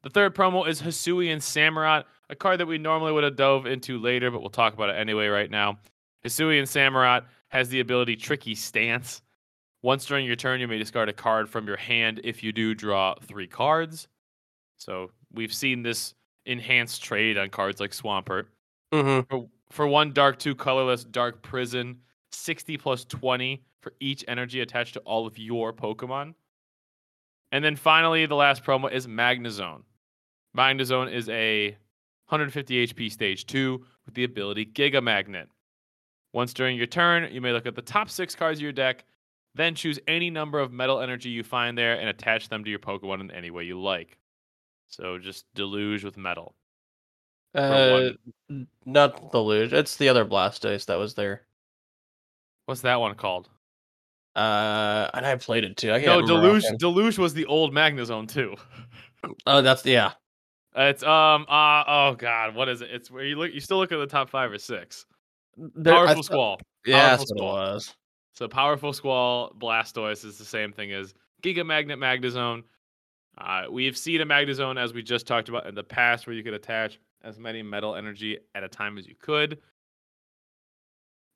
The 0.03 0.09
third 0.09 0.35
promo 0.35 0.67
is 0.67 0.81
Hisuian 0.81 1.37
Samurott, 1.37 2.05
a 2.29 2.35
card 2.35 2.59
that 2.59 2.65
we 2.65 2.77
normally 2.77 3.11
would 3.11 3.23
have 3.23 3.35
dove 3.35 3.65
into 3.65 3.99
later, 3.99 4.31
but 4.31 4.41
we'll 4.41 4.49
talk 4.49 4.73
about 4.73 4.89
it 4.89 4.97
anyway 4.97 5.27
right 5.27 5.49
now. 5.49 5.79
Hisuian 6.25 6.63
Samurott 6.63 7.25
has 7.49 7.69
the 7.69 7.79
ability 7.79 8.15
Tricky 8.15 8.55
Stance. 8.55 9.21
Once 9.81 10.05
during 10.05 10.25
your 10.25 10.35
turn, 10.35 10.59
you 10.59 10.67
may 10.67 10.77
discard 10.77 11.09
a 11.09 11.13
card 11.13 11.49
from 11.49 11.67
your 11.67 11.77
hand 11.77 12.21
if 12.23 12.41
you 12.41 12.51
do 12.51 12.73
draw 12.73 13.15
three 13.21 13.47
cards. 13.47 14.07
So 14.77 15.11
we've 15.31 15.53
seen 15.53 15.83
this 15.83 16.13
enhanced 16.45 17.03
trade 17.03 17.37
on 17.37 17.49
cards 17.49 17.79
like 17.79 17.91
Swampert. 17.91 18.45
Mm-hmm. 18.93 19.27
For, 19.29 19.47
for 19.69 19.87
one 19.87 20.13
dark, 20.13 20.39
two 20.39 20.55
colorless, 20.55 21.03
dark 21.03 21.41
prison, 21.41 21.99
60 22.31 22.77
plus 22.77 23.05
20 23.05 23.63
for 23.81 23.93
each 23.99 24.23
energy 24.27 24.61
attached 24.61 24.93
to 24.93 24.99
all 25.01 25.27
of 25.27 25.37
your 25.37 25.73
Pokemon. 25.73 26.33
And 27.53 27.63
then 27.63 27.75
finally, 27.75 28.25
the 28.25 28.35
last 28.35 28.63
promo 28.63 28.91
is 28.91 29.05
Magnezone. 29.05 29.83
Magnezone 30.57 31.13
is 31.13 31.29
a 31.29 31.69
150 32.25 32.87
HP 32.87 33.11
stage 33.11 33.45
2 33.45 33.85
with 34.07 34.15
the 34.15 34.23
ability 34.23 34.65
Giga 34.65 35.03
Magnet. 35.03 35.47
Once 36.33 36.51
during 36.51 36.75
your 36.75 36.87
turn, 36.87 37.31
you 37.31 37.41
may 37.41 37.51
look 37.51 37.67
at 37.67 37.75
the 37.75 37.81
top 37.83 38.09
six 38.09 38.33
cards 38.33 38.57
of 38.57 38.63
your 38.63 38.71
deck, 38.71 39.05
then 39.53 39.75
choose 39.75 39.99
any 40.07 40.31
number 40.31 40.59
of 40.59 40.71
metal 40.71 40.99
energy 40.99 41.29
you 41.29 41.43
find 41.43 41.77
there 41.77 41.93
and 41.93 42.09
attach 42.09 42.49
them 42.49 42.63
to 42.63 42.71
your 42.71 42.79
Pokemon 42.79 43.21
in 43.21 43.29
any 43.29 43.51
way 43.51 43.65
you 43.65 43.79
like. 43.79 44.17
So 44.87 45.19
just 45.19 45.45
deluge 45.53 46.03
with 46.03 46.17
metal. 46.17 46.55
Uh, 47.53 48.09
not 48.83 49.31
deluge. 49.31 49.73
It's 49.73 49.97
the 49.97 50.09
other 50.09 50.25
Blastoise 50.25 50.87
that 50.87 50.97
was 50.97 51.13
there. 51.13 51.43
What's 52.65 52.81
that 52.81 52.99
one 52.99 53.13
called? 53.13 53.47
Uh, 54.35 55.09
and 55.13 55.25
I 55.25 55.35
played 55.35 55.63
it 55.63 55.77
too. 55.77 55.91
I 55.91 55.99
No, 55.99 56.21
Deluge. 56.21 56.63
Deluge 56.79 57.17
was 57.17 57.33
the 57.33 57.45
old 57.45 57.73
Magnezone 57.73 58.27
too. 58.31 58.55
Oh, 59.47 59.61
that's 59.61 59.85
yeah. 59.85 60.11
It's 60.75 61.01
um 61.01 61.45
uh 61.47 61.83
oh 61.87 62.15
god, 62.17 62.55
what 62.55 62.67
is 62.67 62.81
it? 62.81 62.89
It's 62.91 63.09
where 63.09 63.23
you 63.23 63.37
look. 63.37 63.53
You 63.53 63.61
still 63.61 63.77
look 63.77 63.93
at 63.93 63.97
the 63.99 64.05
top 64.07 64.29
five 64.29 64.51
or 64.51 64.57
six. 64.57 65.05
There- 65.55 65.93
Powerful 65.93 66.23
Squall. 66.23 66.59
Yeah, 66.85 67.07
Powerful 67.07 67.25
Squall. 67.27 67.39
it 67.39 67.59
was. 67.59 67.95
So 68.33 68.49
powerful 68.49 68.91
Squall 68.91 69.53
Blastoise 69.57 70.25
is 70.25 70.37
the 70.37 70.43
same 70.43 70.73
thing 70.73 70.91
as 70.91 71.13
Giga 71.41 71.65
Magnet 71.65 71.99
Magnezone. 71.99 72.63
Uh, 73.37 73.63
we've 73.71 73.95
seen 73.97 74.19
a 74.19 74.25
Magnezone 74.25 74.77
as 74.77 74.93
we 74.93 75.01
just 75.03 75.25
talked 75.25 75.47
about 75.47 75.67
in 75.67 75.75
the 75.75 75.83
past, 75.83 76.27
where 76.27 76.35
you 76.35 76.43
could 76.43 76.53
attach 76.53 76.99
as 77.23 77.39
many 77.39 77.63
metal 77.63 77.95
energy 77.95 78.37
at 78.55 78.63
a 78.63 78.67
time 78.67 78.97
as 78.97 79.07
you 79.07 79.15
could. 79.21 79.59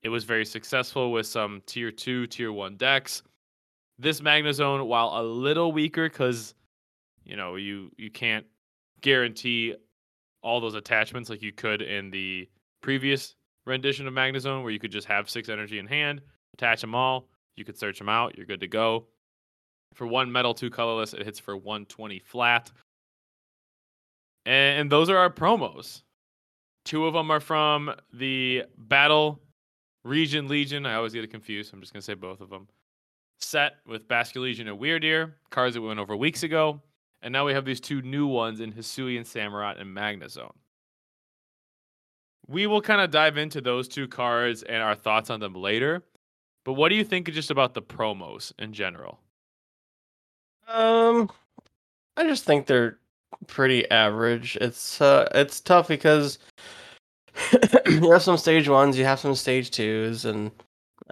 It 0.02 0.08
was 0.08 0.24
very 0.24 0.44
successful 0.44 1.12
with 1.12 1.26
some 1.26 1.62
tier 1.66 1.90
two, 1.90 2.26
tier 2.26 2.52
one 2.52 2.76
decks. 2.76 3.22
This 3.98 4.20
Magnezone, 4.20 4.86
while 4.86 5.20
a 5.20 5.22
little 5.22 5.72
weaker, 5.72 6.08
because 6.08 6.54
you 7.24 7.36
know 7.36 7.56
you 7.56 7.90
you 7.96 8.10
can't 8.10 8.46
guarantee 9.00 9.74
all 10.42 10.60
those 10.60 10.74
attachments 10.74 11.28
like 11.30 11.42
you 11.42 11.52
could 11.52 11.82
in 11.82 12.10
the 12.10 12.48
previous 12.80 13.34
rendition 13.66 14.06
of 14.06 14.14
Magnezone, 14.14 14.62
where 14.62 14.72
you 14.72 14.78
could 14.78 14.92
just 14.92 15.06
have 15.06 15.28
six 15.28 15.48
energy 15.48 15.78
in 15.78 15.86
hand, 15.86 16.20
attach 16.54 16.80
them 16.80 16.94
all. 16.94 17.28
You 17.56 17.64
could 17.64 17.76
search 17.76 17.98
them 17.98 18.08
out. 18.08 18.36
You're 18.36 18.46
good 18.46 18.60
to 18.60 18.68
go. 18.68 19.06
For 19.94 20.06
one 20.06 20.30
metal, 20.30 20.54
two 20.54 20.70
colorless, 20.70 21.12
it 21.12 21.24
hits 21.24 21.40
for 21.40 21.56
120 21.56 22.20
flat. 22.20 22.70
And, 24.46 24.80
and 24.80 24.92
those 24.92 25.10
are 25.10 25.16
our 25.16 25.30
promos. 25.30 26.02
Two 26.84 27.06
of 27.06 27.14
them 27.14 27.30
are 27.30 27.40
from 27.40 27.92
the 28.12 28.64
battle 28.76 29.40
Region 30.08 30.48
Legion, 30.48 30.86
I 30.86 30.94
always 30.94 31.12
get 31.12 31.24
it 31.24 31.30
confused. 31.30 31.72
I'm 31.72 31.80
just 31.80 31.92
gonna 31.92 32.02
say 32.02 32.14
both 32.14 32.40
of 32.40 32.50
them. 32.50 32.66
Set 33.38 33.74
with 33.86 34.08
Basculegion 34.08 34.68
and 34.68 34.80
Wyrdeer, 34.80 35.32
cards 35.50 35.74
that 35.74 35.80
we 35.80 35.88
went 35.88 36.00
over 36.00 36.16
weeks 36.16 36.42
ago, 36.42 36.80
and 37.22 37.32
now 37.32 37.46
we 37.46 37.52
have 37.52 37.64
these 37.64 37.80
two 37.80 38.02
new 38.02 38.26
ones 38.26 38.60
in 38.60 38.72
Hisuian 38.72 39.20
Samurott 39.20 39.80
and 39.80 39.94
Magnezone. 39.94 40.54
We 42.48 42.66
will 42.66 42.80
kind 42.80 43.00
of 43.00 43.10
dive 43.10 43.36
into 43.36 43.60
those 43.60 43.86
two 43.86 44.08
cards 44.08 44.62
and 44.62 44.82
our 44.82 44.94
thoughts 44.94 45.30
on 45.30 45.38
them 45.38 45.54
later. 45.54 46.02
But 46.64 46.72
what 46.74 46.88
do 46.88 46.96
you 46.96 47.04
think 47.04 47.30
just 47.30 47.50
about 47.50 47.74
the 47.74 47.82
promos 47.82 48.52
in 48.58 48.72
general? 48.72 49.20
Um, 50.66 51.30
I 52.16 52.24
just 52.24 52.44
think 52.44 52.66
they're 52.66 52.98
pretty 53.46 53.88
average. 53.90 54.56
It's 54.60 55.00
uh, 55.00 55.28
it's 55.34 55.60
tough 55.60 55.88
because 55.88 56.38
you 57.86 58.10
have 58.10 58.22
some 58.22 58.36
stage 58.36 58.68
ones, 58.68 58.98
you 58.98 59.04
have 59.04 59.20
some 59.20 59.34
stage 59.34 59.70
twos, 59.70 60.24
and 60.24 60.50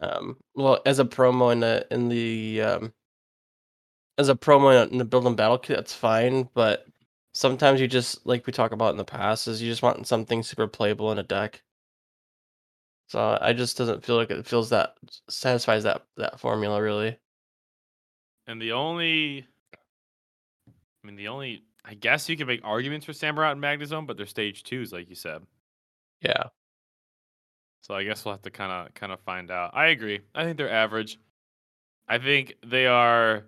um, 0.03 0.37
well, 0.55 0.81
as 0.87 0.99
a 0.99 1.05
promo 1.05 1.53
in 1.53 1.61
the 1.61 1.87
in 1.91 2.09
the 2.09 2.63
um, 2.63 2.93
as 4.19 4.29
a 4.29 4.35
promo 4.35 4.91
in 4.91 4.99
the 4.99 5.05
build 5.05 5.27
and 5.27 5.37
battle 5.37 5.59
kit, 5.59 5.77
that's 5.77 5.95
fine. 5.95 6.49
But 6.55 6.87
sometimes 7.35 7.81
you 7.81 7.89
just 7.89 8.27
like 8.27 8.47
we 8.47 8.53
talk 8.53 8.73
about 8.73 8.91
in 8.91 8.97
the 8.97 9.05
past 9.05 9.49
is 9.49 9.61
you 9.63 9.71
just 9.71 9.83
want 9.83 10.07
something 10.07 10.43
super 10.43 10.67
playable 10.67 11.13
in 11.13 11.19
a 11.19 11.23
deck. 11.23 11.63
So 13.09 13.39
I 13.41 13.53
just 13.53 13.77
doesn't 13.79 14.05
feel 14.05 14.17
like 14.17 14.31
it 14.31 14.47
feels 14.47 14.71
that 14.71 14.97
satisfies 15.29 15.85
that 15.85 16.03
that 16.17 16.41
formula 16.41 16.83
really. 16.83 17.19
And 18.47 18.61
the 18.63 18.73
only, 18.73 19.47
I 20.67 21.07
mean, 21.07 21.17
the 21.17 21.29
only, 21.29 21.65
I 21.85 21.95
guess 21.95 22.29
you 22.29 22.37
can 22.37 22.47
make 22.47 22.61
arguments 22.63 23.05
for 23.07 23.13
Samurott 23.13 23.53
and 23.53 23.63
Magnezone, 23.63 24.07
but 24.07 24.17
they're 24.17 24.27
stage 24.27 24.63
twos, 24.63 24.93
like 24.93 25.09
you 25.09 25.17
said. 25.17 25.43
Yeah. 26.21 26.45
So 27.83 27.95
I 27.95 28.05
guess 28.05 28.25
we'll 28.25 28.35
have 28.35 28.43
to 28.43 28.51
kind 28.51 28.73
of 28.73 28.95
kind 28.95 29.13
of 29.13 29.21
find 29.21 29.51
out. 29.51 29.71
I 29.75 29.87
agree. 29.87 30.21
I 30.35 30.45
think 30.45 30.57
they're 30.57 30.71
average. 30.71 31.19
I 32.09 32.19
think 32.19 32.55
they 32.65 32.87
are 32.87 33.45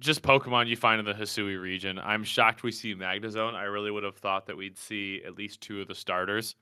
just 0.00 0.22
Pokemon 0.22 0.68
you 0.68 0.76
find 0.76 0.98
in 0.98 1.04
the 1.04 1.14
Hisui 1.14 1.60
region. 1.60 1.98
I'm 1.98 2.24
shocked 2.24 2.62
we 2.62 2.72
see 2.72 2.94
Magnezone. 2.94 3.54
I 3.54 3.64
really 3.64 3.90
would 3.90 4.04
have 4.04 4.16
thought 4.16 4.46
that 4.46 4.56
we'd 4.56 4.78
see 4.78 5.22
at 5.24 5.36
least 5.36 5.60
two 5.60 5.80
of 5.80 5.88
the 5.88 5.94
starters. 5.94 6.56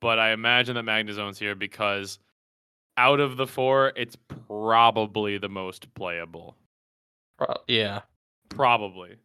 But 0.00 0.18
I 0.18 0.32
imagine 0.32 0.74
that 0.74 0.84
Magnezone's 0.84 1.38
here 1.38 1.54
because 1.54 2.18
out 2.96 3.20
of 3.20 3.36
the 3.36 3.46
four, 3.46 3.92
it's 3.96 4.16
probably 4.48 5.38
the 5.38 5.48
most 5.48 5.92
playable. 5.94 6.56
Pro- 7.38 7.56
yeah. 7.66 8.02
Probably. 8.50 9.16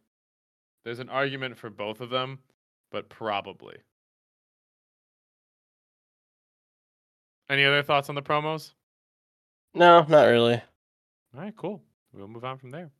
There's 0.84 1.00
an 1.00 1.10
argument 1.10 1.58
for 1.58 1.68
both 1.68 2.00
of 2.00 2.10
them, 2.10 2.38
but 2.90 3.08
probably. 3.08 3.76
Any 7.48 7.64
other 7.64 7.82
thoughts 7.82 8.08
on 8.08 8.14
the 8.14 8.22
promos? 8.22 8.72
No, 9.74 10.04
not 10.08 10.24
really. 10.24 10.54
All 11.34 11.42
right, 11.42 11.56
cool. 11.56 11.82
We'll 12.12 12.28
move 12.28 12.44
on 12.44 12.58
from 12.58 12.70
there. 12.70 12.90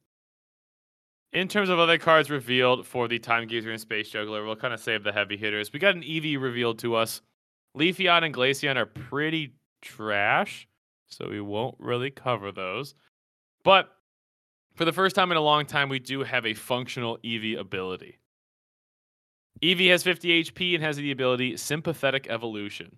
In 1.32 1.46
terms 1.46 1.68
of 1.68 1.78
other 1.78 1.98
cards 1.98 2.30
revealed 2.30 2.86
for 2.86 3.06
the 3.06 3.20
Time 3.20 3.46
Gazer 3.46 3.70
and 3.70 3.80
Space 3.80 4.08
Juggler, 4.08 4.44
we'll 4.44 4.56
kind 4.56 4.74
of 4.74 4.80
save 4.80 5.04
the 5.04 5.12
heavy 5.12 5.36
hitters. 5.36 5.72
We 5.72 5.78
got 5.78 5.94
an 5.94 6.02
Eevee 6.02 6.40
revealed 6.40 6.80
to 6.80 6.96
us. 6.96 7.22
Leafeon 7.76 8.24
and 8.24 8.34
Glaceon 8.34 8.74
are 8.76 8.86
pretty 8.86 9.54
trash, 9.80 10.66
so 11.06 11.28
we 11.28 11.40
won't 11.40 11.76
really 11.78 12.10
cover 12.10 12.50
those. 12.50 12.96
But 13.62 13.90
for 14.74 14.84
the 14.84 14.92
first 14.92 15.14
time 15.14 15.30
in 15.30 15.36
a 15.36 15.42
long 15.42 15.66
time, 15.66 15.88
we 15.88 16.00
do 16.00 16.24
have 16.24 16.46
a 16.46 16.54
functional 16.54 17.18
Eevee 17.18 17.58
ability. 17.58 18.18
Eevee 19.62 19.90
has 19.90 20.02
50 20.02 20.44
HP 20.44 20.74
and 20.74 20.82
has 20.82 20.96
the 20.96 21.10
ability 21.10 21.56
Sympathetic 21.56 22.26
Evolution. 22.28 22.96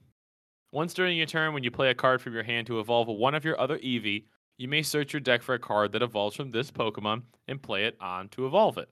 Once 0.73 0.95
during 0.95 1.17
your 1.17 1.27
turn, 1.27 1.53
when 1.53 1.65
you 1.65 1.71
play 1.71 1.91
a 1.91 1.95
card 1.95 2.23
from 2.23 2.33
your 2.33 2.45
hand 2.45 2.67
to 2.67 2.81
evolve 2.81 3.09
one 3.09 3.35
of 3.35 3.45
your 3.45 3.61
other 3.61 3.79
Eevee, 3.79 4.25
you 4.59 4.69
may 4.69 4.83
search 4.83 5.13
your 5.13 5.21
deck 5.21 5.43
for 5.43 5.55
a 5.55 5.59
card 5.59 5.93
that 5.93 6.03
evolves 6.03 6.37
from 6.37 6.51
this 6.51 6.71
Pokemon 6.71 7.23
and 7.49 7.61
play 7.61 7.85
it 7.85 7.97
on 8.01 8.29
to 8.31 8.47
evolve 8.47 8.79
it. 8.79 8.89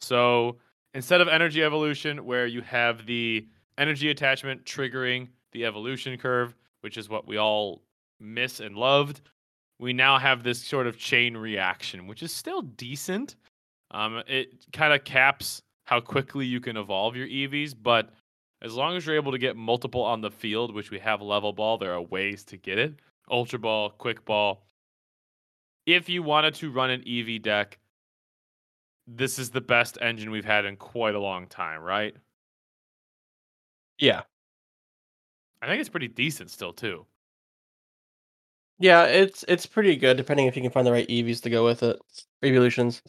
So 0.00 0.58
instead 0.94 1.20
of 1.20 1.28
Energy 1.28 1.62
Evolution, 1.62 2.24
where 2.24 2.46
you 2.46 2.60
have 2.62 3.06
the 3.06 3.46
energy 3.78 4.10
attachment 4.10 4.64
triggering 4.64 5.28
the 5.52 5.64
evolution 5.64 6.18
curve, 6.18 6.54
which 6.80 6.98
is 6.98 7.08
what 7.08 7.26
we 7.26 7.38
all 7.38 7.82
miss 8.20 8.60
and 8.60 8.76
loved, 8.76 9.20
we 9.78 9.92
now 9.92 10.18
have 10.18 10.42
this 10.42 10.62
sort 10.62 10.86
of 10.86 10.98
chain 10.98 11.36
reaction, 11.36 12.06
which 12.06 12.22
is 12.22 12.32
still 12.32 12.62
decent. 12.62 13.36
Um, 13.90 14.22
it 14.26 14.66
kind 14.72 14.92
of 14.92 15.04
caps 15.04 15.62
how 15.84 16.00
quickly 16.00 16.46
you 16.46 16.60
can 16.60 16.76
evolve 16.76 17.16
your 17.16 17.26
Eevees, 17.26 17.74
but 17.80 18.10
as 18.62 18.74
long 18.74 18.96
as 18.96 19.04
you're 19.04 19.16
able 19.16 19.32
to 19.32 19.38
get 19.38 19.56
multiple 19.56 20.02
on 20.02 20.20
the 20.20 20.30
field, 20.30 20.74
which 20.74 20.90
we 20.90 20.98
have 20.98 21.20
level 21.20 21.52
ball, 21.52 21.78
there 21.78 21.92
are 21.92 22.00
ways 22.02 22.44
to 22.44 22.56
get 22.56 22.78
it. 22.78 22.94
Ultra 23.30 23.58
Ball, 23.58 23.90
Quick 23.90 24.24
Ball. 24.24 24.62
If 25.86 26.08
you 26.08 26.22
wanted 26.22 26.54
to 26.56 26.70
run 26.70 26.90
an 26.90 27.02
Eevee 27.02 27.42
deck, 27.42 27.78
this 29.06 29.38
is 29.38 29.50
the 29.50 29.60
best 29.60 29.98
engine 30.00 30.30
we've 30.30 30.44
had 30.44 30.64
in 30.64 30.76
quite 30.76 31.14
a 31.14 31.20
long 31.20 31.46
time, 31.46 31.82
right? 31.82 32.16
Yeah. 33.98 34.22
I 35.60 35.66
think 35.66 35.80
it's 35.80 35.90
pretty 35.90 36.08
decent 36.08 36.50
still 36.50 36.72
too. 36.72 37.06
Yeah, 38.78 39.04
it's 39.04 39.44
it's 39.46 39.66
pretty 39.66 39.96
good 39.96 40.16
depending 40.16 40.46
if 40.46 40.56
you 40.56 40.62
can 40.62 40.70
find 40.70 40.86
the 40.86 40.92
right 40.92 41.08
Eevees 41.08 41.42
to 41.42 41.50
go 41.50 41.64
with 41.64 41.82
it. 41.82 41.98
Evolutions. 42.42 43.02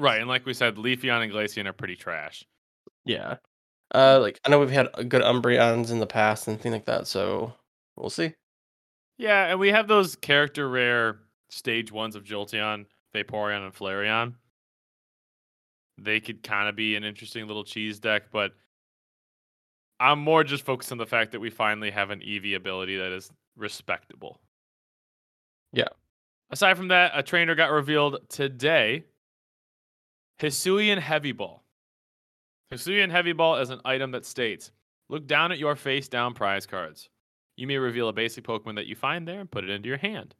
Right, 0.00 0.18
and 0.18 0.28
like 0.28 0.46
we 0.46 0.54
said, 0.54 0.76
Leafeon 0.76 1.22
and 1.22 1.30
Glaceon 1.30 1.66
are 1.66 1.74
pretty 1.74 1.94
trash. 1.94 2.42
Yeah. 3.04 3.36
Uh 3.94 4.18
like 4.20 4.40
I 4.44 4.48
know 4.48 4.58
we've 4.58 4.70
had 4.70 4.88
good 5.08 5.20
Umbreons 5.22 5.90
in 5.90 5.98
the 6.00 6.06
past 6.06 6.48
and 6.48 6.58
things 6.58 6.72
like 6.72 6.86
that, 6.86 7.06
so 7.06 7.52
we'll 7.96 8.08
see. 8.08 8.32
Yeah, 9.18 9.48
and 9.48 9.60
we 9.60 9.68
have 9.68 9.88
those 9.88 10.16
character 10.16 10.70
rare 10.70 11.18
stage 11.50 11.92
ones 11.92 12.16
of 12.16 12.24
Jolteon, 12.24 12.86
Vaporeon, 13.14 13.66
and 13.66 13.74
Flareon. 13.74 14.34
They 15.98 16.18
could 16.20 16.42
kind 16.42 16.66
of 16.70 16.76
be 16.76 16.96
an 16.96 17.04
interesting 17.04 17.46
little 17.46 17.64
cheese 17.64 17.98
deck, 17.98 18.30
but 18.32 18.52
I'm 19.98 20.20
more 20.20 20.44
just 20.44 20.64
focused 20.64 20.92
on 20.92 20.98
the 20.98 21.04
fact 21.04 21.32
that 21.32 21.40
we 21.40 21.50
finally 21.50 21.90
have 21.90 22.08
an 22.08 22.20
Eevee 22.20 22.56
ability 22.56 22.96
that 22.96 23.12
is 23.12 23.30
respectable. 23.54 24.40
Yeah. 25.74 25.88
Aside 26.50 26.78
from 26.78 26.88
that, 26.88 27.12
a 27.14 27.22
trainer 27.22 27.54
got 27.54 27.70
revealed 27.70 28.16
today. 28.30 29.04
Hisuian 30.40 30.98
Heavy 30.98 31.32
Ball. 31.32 31.62
Hisuian 32.72 33.10
Heavy 33.10 33.32
Ball 33.34 33.56
is 33.56 33.68
an 33.68 33.80
item 33.84 34.12
that 34.12 34.24
states 34.24 34.72
look 35.10 35.26
down 35.26 35.52
at 35.52 35.58
your 35.58 35.76
face 35.76 36.08
down 36.08 36.32
prize 36.32 36.64
cards. 36.64 37.10
You 37.56 37.66
may 37.66 37.76
reveal 37.76 38.08
a 38.08 38.12
basic 38.12 38.44
Pokemon 38.44 38.76
that 38.76 38.86
you 38.86 38.94
find 38.94 39.28
there 39.28 39.40
and 39.40 39.50
put 39.50 39.64
it 39.64 39.70
into 39.70 39.88
your 39.88 39.98
hand. 39.98 40.34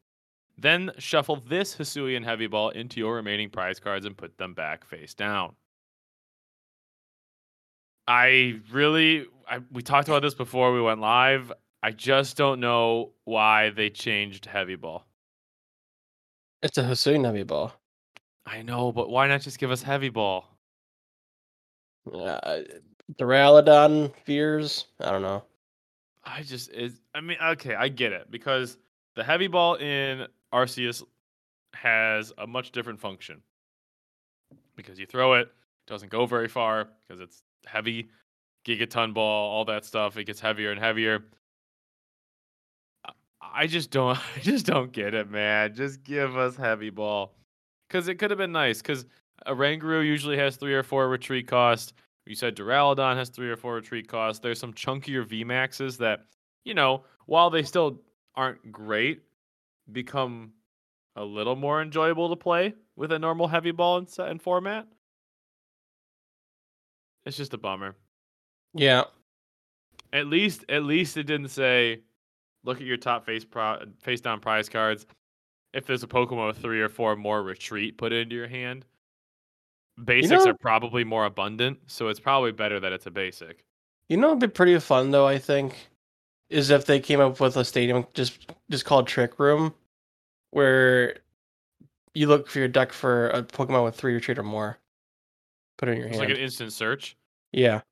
Then 0.57 0.91
shuffle 0.97 1.37
this 1.37 1.77
Hisuian 1.77 2.25
Heavy 2.25 2.47
Ball 2.47 2.71
into 2.71 2.99
your 2.99 3.17
remaining 3.17 3.51
prize 3.51 3.79
cards 3.79 4.07
and 4.07 4.17
put 4.17 4.39
them 4.39 4.55
back 4.55 4.87
face 4.87 5.13
down. 5.13 5.55
I 8.09 8.61
really, 8.73 9.27
I, 9.47 9.59
we 9.71 9.83
talked 9.83 10.09
about 10.09 10.23
this 10.23 10.35
before 10.35 10.73
we 10.73 10.81
went 10.81 11.01
live. 11.01 11.53
I 11.83 11.91
just 11.91 12.39
don't 12.39 12.61
know 12.61 13.13
why 13.25 13.71
they 13.71 13.91
changed 13.91 14.47
Heavy 14.47 14.77
Ball. 14.77 15.05
It's 16.63 16.79
a 16.79 16.85
Hisuian 16.85 17.27
Heavy 17.27 17.43
Ball. 17.43 17.75
I 18.47 18.63
know, 18.63 18.93
but 18.93 19.11
why 19.11 19.27
not 19.29 19.43
just 19.43 19.59
give 19.59 19.71
us 19.71 19.83
Heavy 19.83 20.09
Ball? 20.09 20.45
Uh, 22.13 22.61
Duraludon 23.19 24.13
fears. 24.25 24.87
I 25.01 25.11
don't 25.11 25.23
know. 25.23 25.45
I 26.25 26.43
just 26.43 26.71
is. 26.71 27.01
I 27.15 27.21
mean, 27.21 27.37
okay, 27.43 27.75
I 27.75 27.89
get 27.89 28.13
it 28.13 28.31
because 28.31 28.79
the 29.17 29.25
Heavy 29.25 29.47
Ball 29.47 29.75
in 29.77 30.27
Arceus 30.53 31.03
has 31.75 32.33
a 32.39 32.47
much 32.47 32.73
different 32.73 33.01
function 33.01 33.41
because 34.77 34.99
you 34.99 35.07
throw 35.07 35.35
it, 35.35 35.43
it 35.43 35.51
doesn't 35.87 36.11
go 36.11 36.27
very 36.27 36.49
far 36.49 36.89
because 37.07 37.21
it's 37.21 37.43
heavy, 37.67 38.09
gigaton 38.67 39.15
ball, 39.15 39.51
all 39.51 39.65
that 39.67 39.85
stuff. 39.85 40.17
It 40.17 40.25
gets 40.25 40.41
heavier 40.41 40.71
and 40.71 40.81
heavier. 40.81 41.25
I 43.41 43.67
just 43.67 43.91
don't. 43.91 44.19
I 44.37 44.41
just 44.41 44.67
don't 44.67 44.93
get 44.93 45.15
it, 45.15 45.31
man. 45.31 45.75
Just 45.75 46.03
give 46.05 46.37
us 46.37 46.57
heavy 46.57 46.91
ball, 46.91 47.35
because 47.91 48.09
it 48.09 48.17
could 48.17 48.31
have 48.31 48.39
been 48.39 48.53
nice. 48.53 48.81
Because 48.81 49.05
a 49.47 49.55
Rangaroo 49.55 50.07
usually 50.07 50.37
has 50.39 50.57
three 50.57 50.75
or 50.75 50.83
four 50.83 51.09
retreat 51.09 51.49
cost. 51.49 51.95
You 52.27 52.37
said 52.37 52.55
Duraludon 52.55 53.17
has 53.17 53.29
three 53.29 53.51
or 53.51 53.57
four 53.57 53.75
retreat 53.75 54.07
cost. 54.07 54.43
There's 54.43 54.61
some 54.61 54.73
chunkier 54.73 55.27
VMAXs 55.27 55.97
that, 55.99 56.27
you 56.65 56.75
know, 56.75 57.05
while 57.27 57.51
they 57.51 57.63
still 57.63 58.01
aren't 58.37 58.71
great, 58.71 59.23
become 59.91 60.53
a 61.17 61.25
little 61.25 61.57
more 61.57 61.83
enjoyable 61.83 62.29
to 62.29 62.37
play 62.37 62.75
with 62.95 63.11
a 63.11 63.19
normal 63.19 63.49
heavy 63.49 63.73
ball 63.73 63.99
and 63.99 64.09
set 64.09 64.29
and 64.29 64.41
format. 64.41 64.87
It's 67.27 67.37
just 67.37 67.55
a 67.55 67.59
bummer. 67.59 67.97
Yeah. 68.75 69.05
At 70.13 70.29
least, 70.29 70.65
at 70.69 70.85
least 70.85 71.17
it 71.17 71.25
didn't 71.25 71.49
say, 71.49 72.01
look 72.65 72.81
at 72.81 72.87
your 72.87 72.97
top 72.97 73.27
face 73.27 73.45
pro- 73.45 73.83
face 74.01 74.21
down 74.21 74.41
prize 74.41 74.69
cards. 74.69 75.07
If 75.73 75.87
there's 75.87 76.03
a 76.03 76.09
Pokemon 76.09 76.49
with 76.49 76.59
three 76.59 76.81
or 76.81 76.89
four 76.89 77.15
more 77.17 77.43
retreat, 77.43 77.97
put 77.97 78.13
into 78.13 78.35
your 78.35 78.49
hand. 78.49 78.85
Basics 80.03 80.45
know- 80.45 80.51
are 80.51 80.55
probably 80.57 81.05
more 81.05 81.25
abundant, 81.27 81.79
so 81.87 82.09
it's 82.09 82.21
probably 82.21 82.53
better 82.53 82.81
that 82.81 82.93
it's 82.93 83.07
a 83.07 83.11
basic. 83.11 83.65
You 84.09 84.17
know, 84.17 84.29
it'd 84.29 84.41
be 84.41 84.49
pretty 84.49 84.79
fun 84.81 85.11
though. 85.11 85.27
I 85.27 85.39
think 85.39 85.77
is 86.49 86.71
if 86.71 86.85
they 86.87 86.99
came 86.99 87.21
up 87.21 87.39
with 87.39 87.57
a 87.57 87.65
stadium 87.65 88.07
just 88.15 88.51
just 88.71 88.85
called 88.85 89.07
Trick 89.07 89.39
Room, 89.39 89.73
where 90.51 91.19
you 92.15 92.27
look 92.27 92.49
for 92.49 92.59
your 92.59 92.67
deck 92.69 92.93
for 92.93 93.29
a 93.31 93.43
Pokemon 93.45 93.85
with 93.85 93.95
three 93.95 94.15
retreat 94.15 94.39
or 94.39 94.43
more. 94.43 94.79
Put 95.79 95.89
it 95.89 95.93
in 95.93 95.99
your 95.99 96.09
It's 96.09 96.17
hand. 96.19 96.29
like 96.29 96.37
an 96.37 96.43
instant 96.43 96.73
search. 96.73 97.17
yeah, 97.53 97.83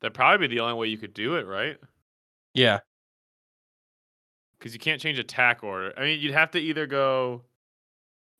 That'd 0.00 0.14
probably 0.14 0.46
be 0.48 0.54
the 0.54 0.60
only 0.60 0.74
way 0.74 0.86
you 0.86 0.98
could 0.98 1.12
do 1.14 1.34
it, 1.36 1.46
right? 1.46 1.78
yeah. 2.54 2.80
Because 4.62 4.74
you 4.74 4.78
can't 4.78 5.00
change 5.00 5.18
attack 5.18 5.64
order. 5.64 5.92
I 5.96 6.02
mean, 6.02 6.20
you'd 6.20 6.34
have 6.34 6.52
to 6.52 6.60
either 6.60 6.86
go 6.86 7.42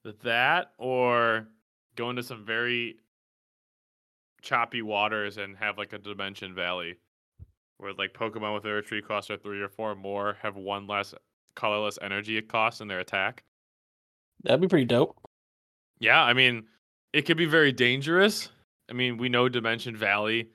with 0.04 0.20
that 0.20 0.70
or 0.78 1.48
go 1.96 2.10
into 2.10 2.22
some 2.22 2.44
very 2.44 2.98
choppy 4.40 4.82
waters 4.82 5.36
and 5.36 5.56
have 5.56 5.78
like 5.78 5.92
a 5.92 5.98
Dimension 5.98 6.54
Valley, 6.54 6.94
where 7.78 7.92
like 7.94 8.14
Pokemon 8.14 8.54
with 8.54 8.62
their 8.62 8.76
retreat 8.76 9.04
cost 9.04 9.32
are 9.32 9.36
three 9.36 9.60
or 9.60 9.68
four 9.68 9.96
more 9.96 10.36
have 10.42 10.54
one 10.54 10.86
less 10.86 11.12
colorless 11.56 11.98
energy 12.00 12.40
cost 12.40 12.80
in 12.80 12.86
their 12.86 13.00
attack. 13.00 13.42
That'd 14.44 14.60
be 14.60 14.68
pretty 14.68 14.84
dope. 14.84 15.18
Yeah, 15.98 16.22
I 16.22 16.34
mean, 16.34 16.66
it 17.12 17.22
could 17.22 17.36
be 17.36 17.46
very 17.46 17.72
dangerous. 17.72 18.48
I 18.88 18.92
mean, 18.92 19.16
we 19.16 19.28
know 19.28 19.48
Dimension 19.48 19.96
Valley 19.96 20.50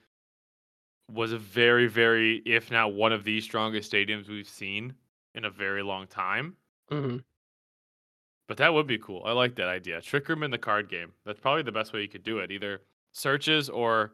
was 1.11 1.33
a 1.33 1.37
very, 1.37 1.87
very, 1.87 2.37
if 2.45 2.71
not 2.71 2.93
one 2.93 3.11
of 3.11 3.25
the 3.25 3.41
strongest 3.41 3.91
stadiums 3.91 4.29
we've 4.29 4.47
seen 4.47 4.95
in 5.37 5.45
a 5.45 5.49
very 5.49 5.83
long 5.83 6.07
time. 6.07 6.55
hmm 6.89 7.17
But 8.47 8.57
that 8.57 8.73
would 8.73 8.87
be 8.87 8.97
cool. 8.97 9.23
I 9.25 9.31
like 9.33 9.55
that 9.55 9.67
idea. 9.67 10.01
Trick 10.01 10.27
room 10.29 10.43
in 10.43 10.51
the 10.51 10.57
card 10.57 10.89
game. 10.89 11.13
That's 11.25 11.39
probably 11.39 11.63
the 11.63 11.71
best 11.71 11.93
way 11.93 12.01
you 12.01 12.07
could 12.07 12.23
do 12.23 12.39
it. 12.39 12.51
Either 12.51 12.81
searches 13.11 13.69
or 13.69 14.13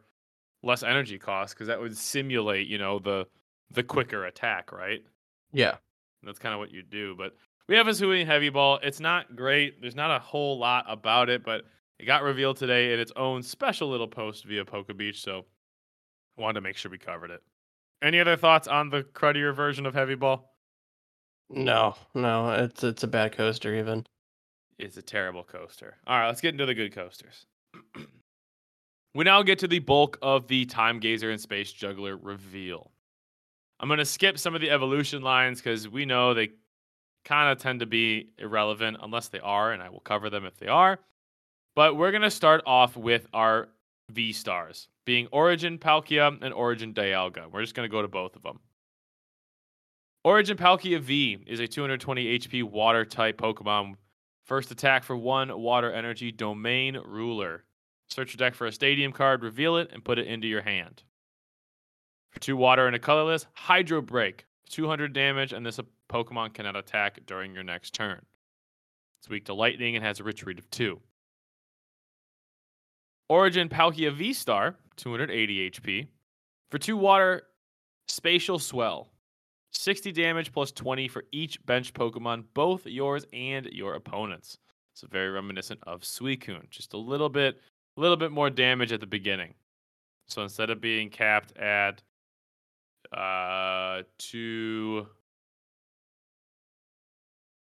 less 0.63 0.83
energy 0.83 1.19
cost, 1.19 1.53
because 1.53 1.67
that 1.67 1.79
would 1.79 1.97
simulate, 1.97 2.67
you 2.67 2.77
know, 2.77 2.99
the 2.99 3.25
the 3.71 3.83
quicker 3.83 4.25
attack, 4.25 4.71
right? 4.71 5.03
Yeah. 5.51 5.77
That's 6.23 6.39
kind 6.39 6.53
of 6.53 6.59
what 6.59 6.71
you 6.71 6.83
do. 6.83 7.15
But 7.17 7.35
we 7.67 7.75
have 7.75 7.87
a 7.87 7.93
Sui 7.93 8.23
Heavy 8.23 8.49
Ball. 8.49 8.79
It's 8.83 8.99
not 8.99 9.35
great. 9.35 9.81
There's 9.81 9.95
not 9.95 10.11
a 10.11 10.19
whole 10.19 10.57
lot 10.59 10.85
about 10.87 11.29
it, 11.29 11.43
but 11.43 11.65
it 11.99 12.05
got 12.05 12.23
revealed 12.23 12.57
today 12.57 12.93
in 12.93 12.99
its 12.99 13.11
own 13.15 13.41
special 13.41 13.89
little 13.89 14.07
post 14.07 14.45
via 14.45 14.65
Poke 14.65 14.95
Beach. 14.95 15.21
So 15.21 15.45
I 16.37 16.41
wanted 16.41 16.55
to 16.55 16.61
make 16.61 16.77
sure 16.77 16.91
we 16.91 16.97
covered 16.97 17.31
it. 17.31 17.41
Any 18.01 18.19
other 18.19 18.35
thoughts 18.35 18.67
on 18.67 18.89
the 18.89 19.03
cruddier 19.03 19.53
version 19.53 19.85
of 19.85 19.93
Heavy 19.93 20.15
Ball? 20.15 20.52
No, 21.49 21.95
no, 22.13 22.51
it's 22.51 22.83
it's 22.83 23.03
a 23.03 23.07
bad 23.07 23.33
coaster 23.33 23.75
even. 23.75 24.05
It's 24.79 24.97
a 24.97 25.01
terrible 25.01 25.43
coaster. 25.43 25.97
All 26.07 26.19
right, 26.19 26.27
let's 26.27 26.41
get 26.41 26.53
into 26.53 26.65
the 26.65 26.73
good 26.73 26.93
coasters. 26.93 27.45
we 29.15 29.23
now 29.23 29.43
get 29.43 29.59
to 29.59 29.67
the 29.67 29.79
bulk 29.79 30.17
of 30.21 30.47
the 30.47 30.65
Time 30.65 30.99
Gazer 30.99 31.29
and 31.29 31.39
Space 31.39 31.71
Juggler 31.71 32.17
reveal. 32.17 32.91
I'm 33.79 33.87
going 33.87 33.99
to 33.99 34.05
skip 34.05 34.39
some 34.39 34.55
of 34.55 34.61
the 34.61 34.71
evolution 34.71 35.21
lines 35.21 35.59
because 35.59 35.87
we 35.87 36.05
know 36.05 36.33
they 36.33 36.49
kind 37.25 37.51
of 37.51 37.59
tend 37.59 37.81
to 37.81 37.85
be 37.85 38.29
irrelevant 38.37 38.97
unless 39.01 39.27
they 39.27 39.39
are, 39.39 39.71
and 39.71 39.81
I 39.81 39.89
will 39.89 39.99
cover 39.99 40.29
them 40.29 40.45
if 40.45 40.57
they 40.57 40.67
are. 40.67 40.99
But 41.75 41.95
we're 41.95 42.11
going 42.11 42.21
to 42.23 42.31
start 42.31 42.61
off 42.65 42.95
with 42.95 43.27
our 43.33 43.69
V 44.11 44.31
stars, 44.33 44.87
being 45.05 45.27
Origin 45.31 45.77
Palkia 45.77 46.37
and 46.41 46.53
Origin 46.53 46.93
Dialga. 46.93 47.51
We're 47.51 47.61
just 47.61 47.75
going 47.75 47.87
to 47.87 47.91
go 47.91 48.01
to 48.01 48.07
both 48.07 48.35
of 48.35 48.43
them. 48.43 48.59
Origin 50.23 50.57
Palkia 50.57 50.99
V 50.99 51.43
is 51.45 51.59
a 51.59 51.67
220 51.67 52.39
HP 52.39 52.63
water 52.63 53.03
type 53.03 53.37
Pokemon 53.37 53.95
First 54.43 54.71
attack 54.71 55.03
for 55.03 55.15
one 55.15 55.57
water 55.61 55.91
energy 55.91 56.31
domain 56.31 56.97
ruler. 57.05 57.63
Search 58.09 58.33
your 58.33 58.37
deck 58.37 58.55
for 58.55 58.67
a 58.67 58.71
stadium 58.71 59.13
card, 59.13 59.41
reveal 59.41 59.77
it, 59.77 59.89
and 59.93 60.03
put 60.03 60.19
it 60.19 60.27
into 60.27 60.47
your 60.47 60.61
hand. 60.61 61.03
For 62.31 62.39
two 62.39 62.57
water 62.57 62.85
and 62.85 62.95
a 62.95 62.99
colorless, 62.99 63.47
Hydro 63.53 64.01
Break. 64.01 64.45
200 64.69 65.13
damage, 65.13 65.53
and 65.53 65.65
this 65.65 65.79
Pokemon 66.09 66.53
cannot 66.53 66.75
attack 66.75 67.19
during 67.25 67.53
your 67.53 67.63
next 67.63 67.93
turn. 67.93 68.25
It's 69.19 69.29
weak 69.29 69.45
to 69.45 69.53
lightning 69.53 69.95
and 69.95 70.03
has 70.03 70.19
a 70.19 70.23
retreat 70.23 70.57
of 70.57 70.69
two. 70.69 70.99
Origin 73.29 73.69
Palkia 73.69 74.11
V 74.11 74.33
Star, 74.33 74.75
280 74.97 75.69
HP. 75.69 76.07
For 76.69 76.79
two 76.79 76.97
water, 76.97 77.43
Spatial 78.07 78.59
Swell. 78.59 79.12
60 79.73 80.11
damage 80.11 80.51
plus 80.51 80.71
20 80.71 81.07
for 81.07 81.23
each 81.31 81.63
bench 81.65 81.93
Pokemon, 81.93 82.45
both 82.53 82.85
yours 82.85 83.25
and 83.33 83.65
your 83.67 83.95
opponent's. 83.95 84.57
So 84.95 85.07
very 85.07 85.29
reminiscent 85.29 85.79
of 85.87 86.01
Suicune, 86.01 86.69
just 86.69 86.93
a 86.93 86.97
little 86.97 87.29
bit, 87.29 87.59
a 87.97 88.01
little 88.01 88.17
bit 88.17 88.31
more 88.31 88.49
damage 88.49 88.91
at 88.91 88.99
the 88.99 89.07
beginning. 89.07 89.53
So 90.27 90.43
instead 90.43 90.69
of 90.69 90.79
being 90.79 91.09
capped 91.09 91.57
at 91.57 92.01
uh 93.15 94.03
two, 94.19 95.07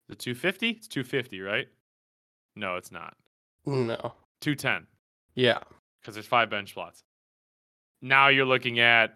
the 0.09 0.15
250, 0.15 0.69
it's 0.71 0.87
250, 0.87 1.39
right? 1.41 1.67
No, 2.55 2.75
it's 2.75 2.91
not. 2.91 3.15
No. 3.65 4.13
210 4.41 4.85
Yeah. 5.35 5.59
because 6.01 6.15
there's 6.15 6.25
five 6.27 6.49
bench 6.49 6.73
slots. 6.73 7.03
Now 8.01 8.27
you're 8.27 8.45
looking 8.45 8.79
at 8.79 9.13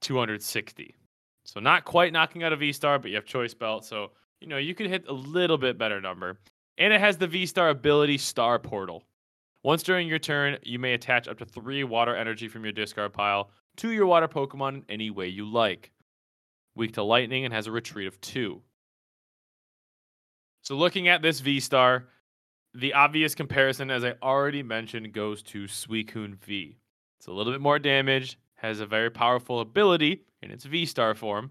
260. 0.00 0.94
So 1.48 1.60
not 1.60 1.86
quite 1.86 2.12
knocking 2.12 2.42
out 2.42 2.52
a 2.52 2.56
V 2.56 2.72
star, 2.72 2.98
but 2.98 3.08
you 3.08 3.16
have 3.16 3.24
choice 3.24 3.54
belt. 3.54 3.86
So, 3.86 4.10
you 4.38 4.46
know, 4.46 4.58
you 4.58 4.74
could 4.74 4.86
hit 4.86 5.06
a 5.08 5.14
little 5.14 5.56
bit 5.56 5.78
better 5.78 5.98
number. 5.98 6.38
And 6.76 6.92
it 6.92 7.00
has 7.00 7.16
the 7.16 7.26
V 7.26 7.46
star 7.46 7.70
ability 7.70 8.18
Star 8.18 8.58
Portal. 8.58 9.02
Once 9.62 9.82
during 9.82 10.06
your 10.06 10.18
turn, 10.18 10.58
you 10.62 10.78
may 10.78 10.92
attach 10.92 11.26
up 11.26 11.38
to 11.38 11.46
three 11.46 11.84
water 11.84 12.14
energy 12.14 12.48
from 12.48 12.64
your 12.64 12.72
discard 12.72 13.14
pile 13.14 13.50
to 13.78 13.90
your 13.90 14.04
water 14.04 14.28
Pokemon 14.28 14.74
in 14.74 14.84
any 14.90 15.08
way 15.08 15.28
you 15.28 15.50
like. 15.50 15.90
Weak 16.74 16.92
to 16.92 17.02
lightning 17.02 17.46
and 17.46 17.54
has 17.54 17.66
a 17.66 17.72
retreat 17.72 18.08
of 18.08 18.20
two. 18.20 18.60
So 20.60 20.74
looking 20.74 21.08
at 21.08 21.22
this 21.22 21.40
V 21.40 21.60
star, 21.60 22.08
the 22.74 22.92
obvious 22.92 23.34
comparison, 23.34 23.90
as 23.90 24.04
I 24.04 24.16
already 24.22 24.62
mentioned, 24.62 25.14
goes 25.14 25.42
to 25.44 25.64
Suicune 25.64 26.36
V. 26.44 26.76
It's 27.18 27.26
a 27.26 27.32
little 27.32 27.54
bit 27.54 27.62
more 27.62 27.78
damage, 27.78 28.38
has 28.58 28.80
a 28.80 28.86
very 28.86 29.10
powerful 29.10 29.60
ability 29.60 30.22
in 30.42 30.50
its 30.50 30.64
V 30.64 30.86
Star 30.86 31.14
form. 31.14 31.50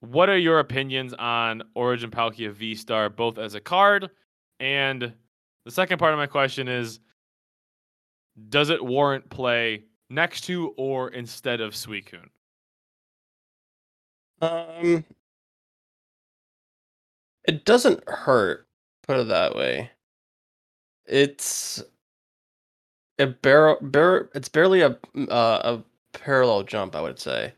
What 0.00 0.28
are 0.28 0.38
your 0.38 0.58
opinions 0.58 1.14
on 1.14 1.62
Origin 1.74 2.10
Palkia 2.10 2.52
V 2.52 2.74
Star, 2.74 3.08
both 3.10 3.38
as 3.38 3.54
a 3.54 3.60
card 3.60 4.10
and 4.60 5.12
the 5.64 5.70
second 5.70 5.98
part 5.98 6.12
of 6.12 6.18
my 6.18 6.26
question 6.26 6.68
is 6.68 7.00
Does 8.48 8.70
it 8.70 8.84
warrant 8.84 9.28
play 9.30 9.84
next 10.10 10.42
to 10.42 10.74
or 10.76 11.08
instead 11.10 11.60
of 11.60 11.72
Suicune? 11.72 12.28
Um, 14.40 15.04
it 17.44 17.64
doesn't 17.64 18.06
hurt. 18.08 18.66
Put 19.06 19.20
it 19.20 19.28
that 19.28 19.54
way. 19.54 19.90
It's 21.06 21.82
a 23.18 23.26
barrel, 23.26 23.78
bar, 23.80 24.30
It's 24.34 24.48
barely 24.48 24.80
a 24.82 24.90
mm, 25.16 25.30
uh, 25.30 25.60
a 25.78 25.84
parallel 26.18 26.64
jump, 26.64 26.94
I 26.96 27.00
would 27.02 27.18
say, 27.18 27.54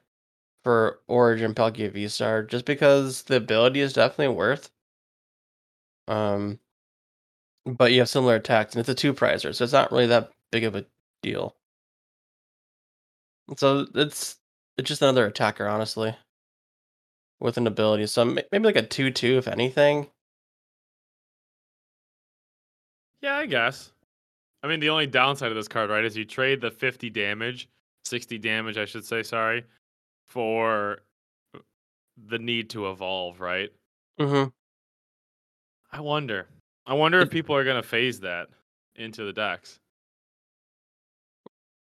for 0.65 1.01
Origin 1.09 1.55
Palkia 1.55 1.93
V 1.93 2.09
Star, 2.09 2.43
just 2.43 2.65
because 2.65 3.23
the 3.25 3.37
ability 3.37 3.81
is 3.81 3.93
definitely 3.95 4.35
worth. 4.37 4.71
Um, 6.09 6.61
but 7.65 7.93
you 7.93 8.01
have 8.01 8.09
similar 8.09 8.37
attacks, 8.37 8.75
and 8.75 8.81
it's 8.81 8.89
a 8.89 8.95
two 8.95 9.13
prizer, 9.15 9.55
so 9.55 9.65
it's 9.65 9.73
not 9.73 9.91
really 9.93 10.07
that 10.07 10.33
big 10.53 10.65
of 10.65 10.75
a 10.77 10.87
deal. 11.23 11.57
So 13.57 13.87
it's 13.95 14.39
it's 14.79 14.89
just 14.89 15.03
another 15.03 15.27
attacker, 15.27 15.67
honestly 15.67 16.15
with 17.41 17.57
an 17.57 17.67
ability. 17.67 18.07
So 18.07 18.25
maybe 18.25 18.59
like 18.65 18.77
a 18.77 18.83
2 18.87 19.11
2, 19.11 19.39
if 19.39 19.49
anything. 19.49 20.09
Yeah, 23.21 23.37
I 23.37 23.47
guess. 23.47 23.93
I 24.63 24.69
mean, 24.69 24.81
the 24.81 24.91
only 24.91 25.07
downside 25.07 25.51
of 25.51 25.57
this 25.57 25.69
card, 25.69 25.91
right, 25.91 26.05
is 26.05 26.17
you 26.17 26.25
trade 26.25 26.61
the 26.61 26.71
50 26.71 27.11
damage, 27.11 27.69
60 28.05 28.39
damage, 28.39 28.79
I 28.79 28.85
should 28.85 29.05
say, 29.05 29.23
sorry, 29.23 29.65
for 30.27 31.03
the 32.29 32.39
need 32.39 32.71
to 32.71 32.91
evolve, 32.91 33.41
right? 33.41 33.71
Mm-hmm. 34.19 34.49
I 35.93 36.01
wonder. 36.01 36.49
I 36.87 36.95
wonder 36.95 37.21
if 37.21 37.31
people 37.31 37.55
are 37.55 37.65
going 37.65 37.81
to 37.81 37.87
phase 37.87 38.21
that 38.21 38.49
into 38.97 39.25
the 39.25 39.33
decks. 39.33 39.79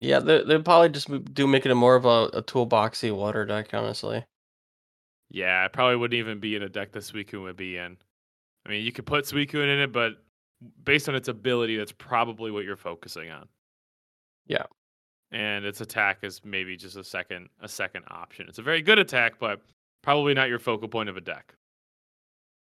Yeah, 0.01 0.19
they 0.19 0.43
they 0.43 0.59
probably 0.59 0.89
just 0.89 1.09
do 1.33 1.47
make 1.47 1.65
it 1.65 1.71
a 1.71 1.75
more 1.75 1.95
of 1.95 2.05
a, 2.05 2.37
a 2.37 2.43
toolboxy 2.43 3.15
water 3.15 3.45
deck, 3.45 3.73
honestly. 3.73 4.23
Yeah, 5.31 5.65
it 5.65 5.73
probably 5.73 5.95
wouldn't 5.95 6.17
even 6.19 6.39
be 6.39 6.55
in 6.55 6.63
a 6.63 6.69
deck 6.69 6.91
that 6.91 6.99
Suicune 6.99 7.43
would 7.43 7.57
be 7.57 7.77
in. 7.77 7.97
I 8.65 8.69
mean, 8.69 8.85
you 8.85 8.91
could 8.91 9.05
put 9.05 9.25
Suicune 9.25 9.63
in 9.63 9.79
it, 9.79 9.91
but 9.91 10.13
based 10.83 11.09
on 11.09 11.15
its 11.15 11.27
ability, 11.27 11.77
that's 11.77 11.91
probably 11.91 12.51
what 12.51 12.65
you're 12.65 12.75
focusing 12.75 13.29
on. 13.29 13.47
Yeah. 14.47 14.65
And 15.31 15.65
its 15.65 15.81
attack 15.81 16.19
is 16.23 16.41
maybe 16.45 16.77
just 16.77 16.95
a 16.95 17.03
second 17.03 17.49
a 17.61 17.67
second 17.67 18.05
option. 18.09 18.47
It's 18.47 18.59
a 18.59 18.61
very 18.63 18.81
good 18.81 18.99
attack, 18.99 19.39
but 19.39 19.61
probably 20.03 20.33
not 20.33 20.49
your 20.49 20.59
focal 20.59 20.87
point 20.87 21.09
of 21.09 21.17
a 21.17 21.21
deck. 21.21 21.55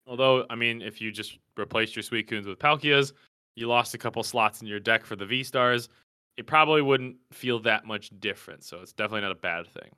Although, 0.06 0.46
I 0.50 0.56
mean, 0.56 0.82
if 0.82 1.02
you 1.02 1.12
just 1.12 1.40
replaced 1.58 1.96
your 1.96 2.04
Suicunes 2.04 2.46
with 2.46 2.60
Palkias, 2.60 3.14
you 3.56 3.68
lost 3.68 3.94
a 3.94 3.98
couple 3.98 4.22
slots 4.24 4.62
in 4.62 4.68
your 4.68 4.80
deck 4.80 5.06
for 5.06 5.16
the 5.16 5.26
V 5.26 5.44
stars. 5.44 5.90
it 6.38 6.48
probably 6.48 6.82
wouldn't 6.82 7.16
feel 7.32 7.60
that 7.60 7.86
much 7.86 8.10
different. 8.20 8.64
So 8.64 8.80
it's 8.82 8.94
definitely 8.94 9.22
not 9.22 9.32
a 9.32 9.36
bad 9.36 9.68
thing. 9.68 9.90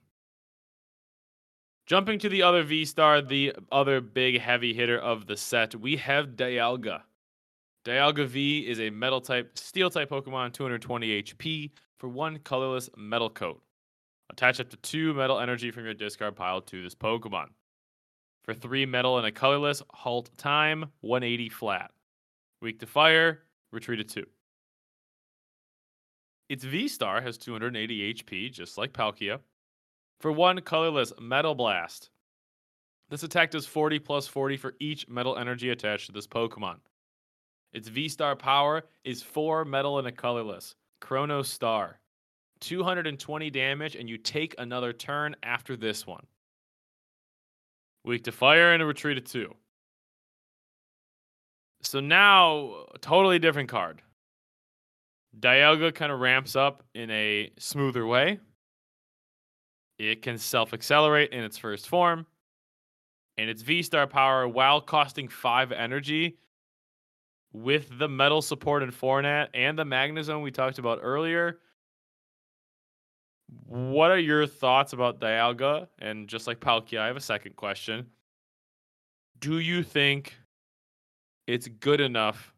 Jumping 1.86 2.20
to 2.20 2.30
the 2.30 2.42
other 2.42 2.64
V 2.64 2.84
Star, 2.86 3.22
the 3.22 3.54
other 3.72 4.02
big 4.02 4.40
heavy 4.40 4.74
hitter 4.74 4.98
of 4.98 5.28
the 5.28 5.38
set, 5.38 5.76
we 5.76 5.96
have 5.98 6.30
Dialga. 6.30 7.02
Dialga 7.86 8.26
V 8.26 8.68
is 8.68 8.80
a 8.80 8.90
metal 8.90 9.22
type, 9.22 9.56
steel 9.56 9.92
type 9.92 10.10
Pokemon, 10.10 10.52
220 10.54 11.22
HP 11.22 11.70
for 12.00 12.10
one 12.10 12.40
colorless 12.40 12.90
metal 12.98 13.30
coat. 13.30 13.62
Attach 14.32 14.60
up 14.60 14.72
to 14.72 14.78
two 14.78 15.14
metal 15.14 15.40
energy 15.40 15.70
from 15.70 15.86
your 15.86 15.94
discard 15.94 16.36
pile 16.36 16.62
to 16.62 16.82
this 16.82 16.96
Pokemon. 16.96 17.50
For 18.44 18.56
three 18.56 18.88
metal 18.88 19.20
and 19.20 19.28
a 19.28 19.32
colorless, 19.32 19.84
halt 19.92 20.36
time, 20.36 20.86
180 21.02 21.50
flat. 21.50 21.92
Weak 22.60 22.80
to 22.80 22.88
fire, 22.88 23.44
retreat 23.72 24.00
at 24.00 24.10
two. 24.10 24.26
Its 26.50 26.64
V 26.64 26.88
Star 26.88 27.22
has 27.22 27.38
280 27.38 28.14
HP, 28.16 28.52
just 28.52 28.80
like 28.80 28.94
Palkia. 28.94 29.40
For 30.20 30.32
one 30.32 30.60
colorless 30.62 31.14
Metal 31.20 31.54
Blast. 31.54 32.10
This 33.10 33.22
attack 33.22 33.52
does 33.52 33.68
40 33.68 34.00
plus 34.00 34.28
40 34.28 34.58
for 34.58 34.74
each 34.80 35.08
metal 35.08 35.38
energy 35.38 35.70
attached 35.70 36.08
to 36.08 36.12
this 36.12 36.26
Pokemon. 36.26 36.78
Its 37.76 37.90
V 37.90 38.08
Star 38.08 38.38
power 38.38 38.86
is 39.04 39.22
4 39.22 39.66
metal 39.66 40.00
and 40.00 40.08
a 40.08 40.12
colorless. 40.12 40.76
Chrono 41.02 41.42
Star. 41.42 42.00
220 42.62 43.50
damage, 43.50 43.98
and 43.98 44.10
you 44.10 44.18
take 44.18 44.56
another 44.58 44.94
turn 44.94 45.36
after 45.44 45.76
this 45.76 46.08
one. 46.08 46.26
Weak 48.06 48.24
to 48.24 48.32
fire 48.32 48.72
and 48.72 48.82
a 48.82 48.86
retreat 48.86 49.18
of 49.18 49.26
2. 49.26 49.54
So 51.82 52.00
now, 52.00 52.86
totally 53.02 53.40
different 53.40 53.68
card. 53.68 54.02
Dialga 55.38 55.94
kind 55.94 56.14
of 56.14 56.22
ramps 56.22 56.56
up 56.56 56.82
in 56.94 57.12
a 57.12 57.52
smoother 57.60 58.08
way. 58.08 58.40
It 60.00 60.22
can 60.22 60.38
self 60.38 60.74
accelerate 60.74 61.34
in 61.34 61.44
its 61.44 61.58
first 61.58 61.90
form, 61.90 62.26
and 63.38 63.50
its 63.50 63.64
V 63.64 63.84
Star 63.84 64.08
power, 64.08 64.48
while 64.48 64.80
costing 64.80 65.28
five 65.28 65.74
energy, 65.74 66.38
with 67.56 67.98
the 67.98 68.08
metal 68.08 68.42
support 68.42 68.84
in 68.84 68.92
Fornat 68.92 69.48
and 69.54 69.78
the 69.80 69.84
Magnezone 69.84 70.44
we 70.44 70.52
talked 70.52 70.78
about 70.78 71.00
earlier. 71.02 71.60
What 73.66 74.12
are 74.12 74.20
your 74.20 74.46
thoughts 74.46 74.94
about 74.94 75.20
Dialga? 75.20 75.88
And 76.00 76.28
just 76.28 76.48
like 76.48 76.60
Palkia, 76.60 77.00
I 77.00 77.08
have 77.08 77.16
a 77.16 77.22
second 77.22 77.56
question. 77.56 78.08
Do 79.40 79.60
you 79.60 79.84
think 79.84 80.36
it's 81.48 81.68
good 81.68 82.02
enough 82.02 82.54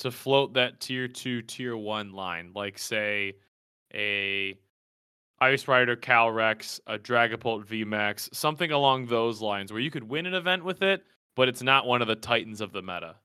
to 0.00 0.10
float 0.10 0.54
that 0.54 0.80
tier 0.80 1.06
two, 1.06 1.42
tier 1.42 1.76
one 1.76 2.12
line, 2.12 2.52
like 2.54 2.78
say 2.78 3.34
a 3.94 4.58
Ice 5.40 5.68
Rider 5.68 5.96
Calyrex, 5.96 6.80
a 6.86 6.98
Dragapult 6.98 7.66
VMAX, 7.66 8.34
something 8.34 8.70
along 8.72 9.06
those 9.06 9.40
lines, 9.40 9.72
where 9.72 9.80
you 9.80 9.90
could 9.90 10.04
win 10.04 10.26
an 10.26 10.34
event 10.34 10.64
with 10.64 10.82
it, 10.82 11.04
but 11.36 11.48
it's 11.48 11.62
not 11.62 11.86
one 11.86 12.02
of 12.02 12.08
the 12.08 12.16
titans 12.16 12.60
of 12.60 12.72
the 12.72 12.82
meta. 12.82 13.16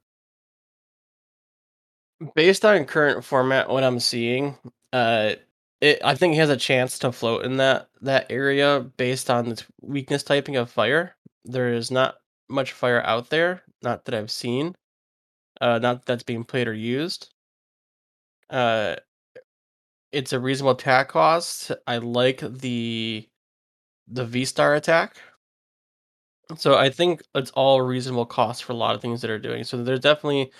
Based 2.35 2.65
on 2.65 2.85
current 2.85 3.23
format, 3.23 3.69
what 3.69 3.83
I'm 3.83 3.99
seeing, 3.99 4.57
uh, 4.91 5.33
it 5.81 5.99
I 6.03 6.15
think 6.15 6.33
it 6.35 6.39
has 6.39 6.49
a 6.49 6.57
chance 6.57 6.99
to 6.99 7.11
float 7.11 7.45
in 7.45 7.57
that 7.57 7.89
that 8.01 8.27
area 8.29 8.81
based 8.97 9.29
on 9.29 9.47
its 9.47 9.65
weakness 9.81 10.23
typing 10.23 10.57
of 10.57 10.69
fire. 10.69 11.15
There 11.45 11.73
is 11.73 11.91
not 11.91 12.15
much 12.49 12.73
fire 12.73 13.01
out 13.03 13.29
there, 13.29 13.63
not 13.81 14.05
that 14.05 14.15
I've 14.15 14.31
seen 14.31 14.75
uh, 15.61 15.79
not 15.79 16.05
that's 16.05 16.23
being 16.23 16.43
played 16.43 16.67
or 16.67 16.73
used. 16.73 17.29
Uh, 18.49 18.95
it's 20.11 20.33
a 20.33 20.39
reasonable 20.39 20.71
attack 20.71 21.09
cost. 21.09 21.71
I 21.87 21.97
like 21.97 22.39
the 22.39 23.27
the 24.07 24.25
V 24.25 24.45
star 24.45 24.75
attack. 24.75 25.17
So 26.57 26.75
I 26.77 26.89
think 26.89 27.21
it's 27.35 27.51
all 27.51 27.81
reasonable 27.81 28.25
cost 28.25 28.63
for 28.63 28.73
a 28.73 28.75
lot 28.75 28.95
of 28.95 29.01
things 29.01 29.21
that 29.21 29.29
are 29.29 29.37
doing. 29.39 29.63
So 29.63 29.83
there's 29.83 29.99
definitely 29.99 30.51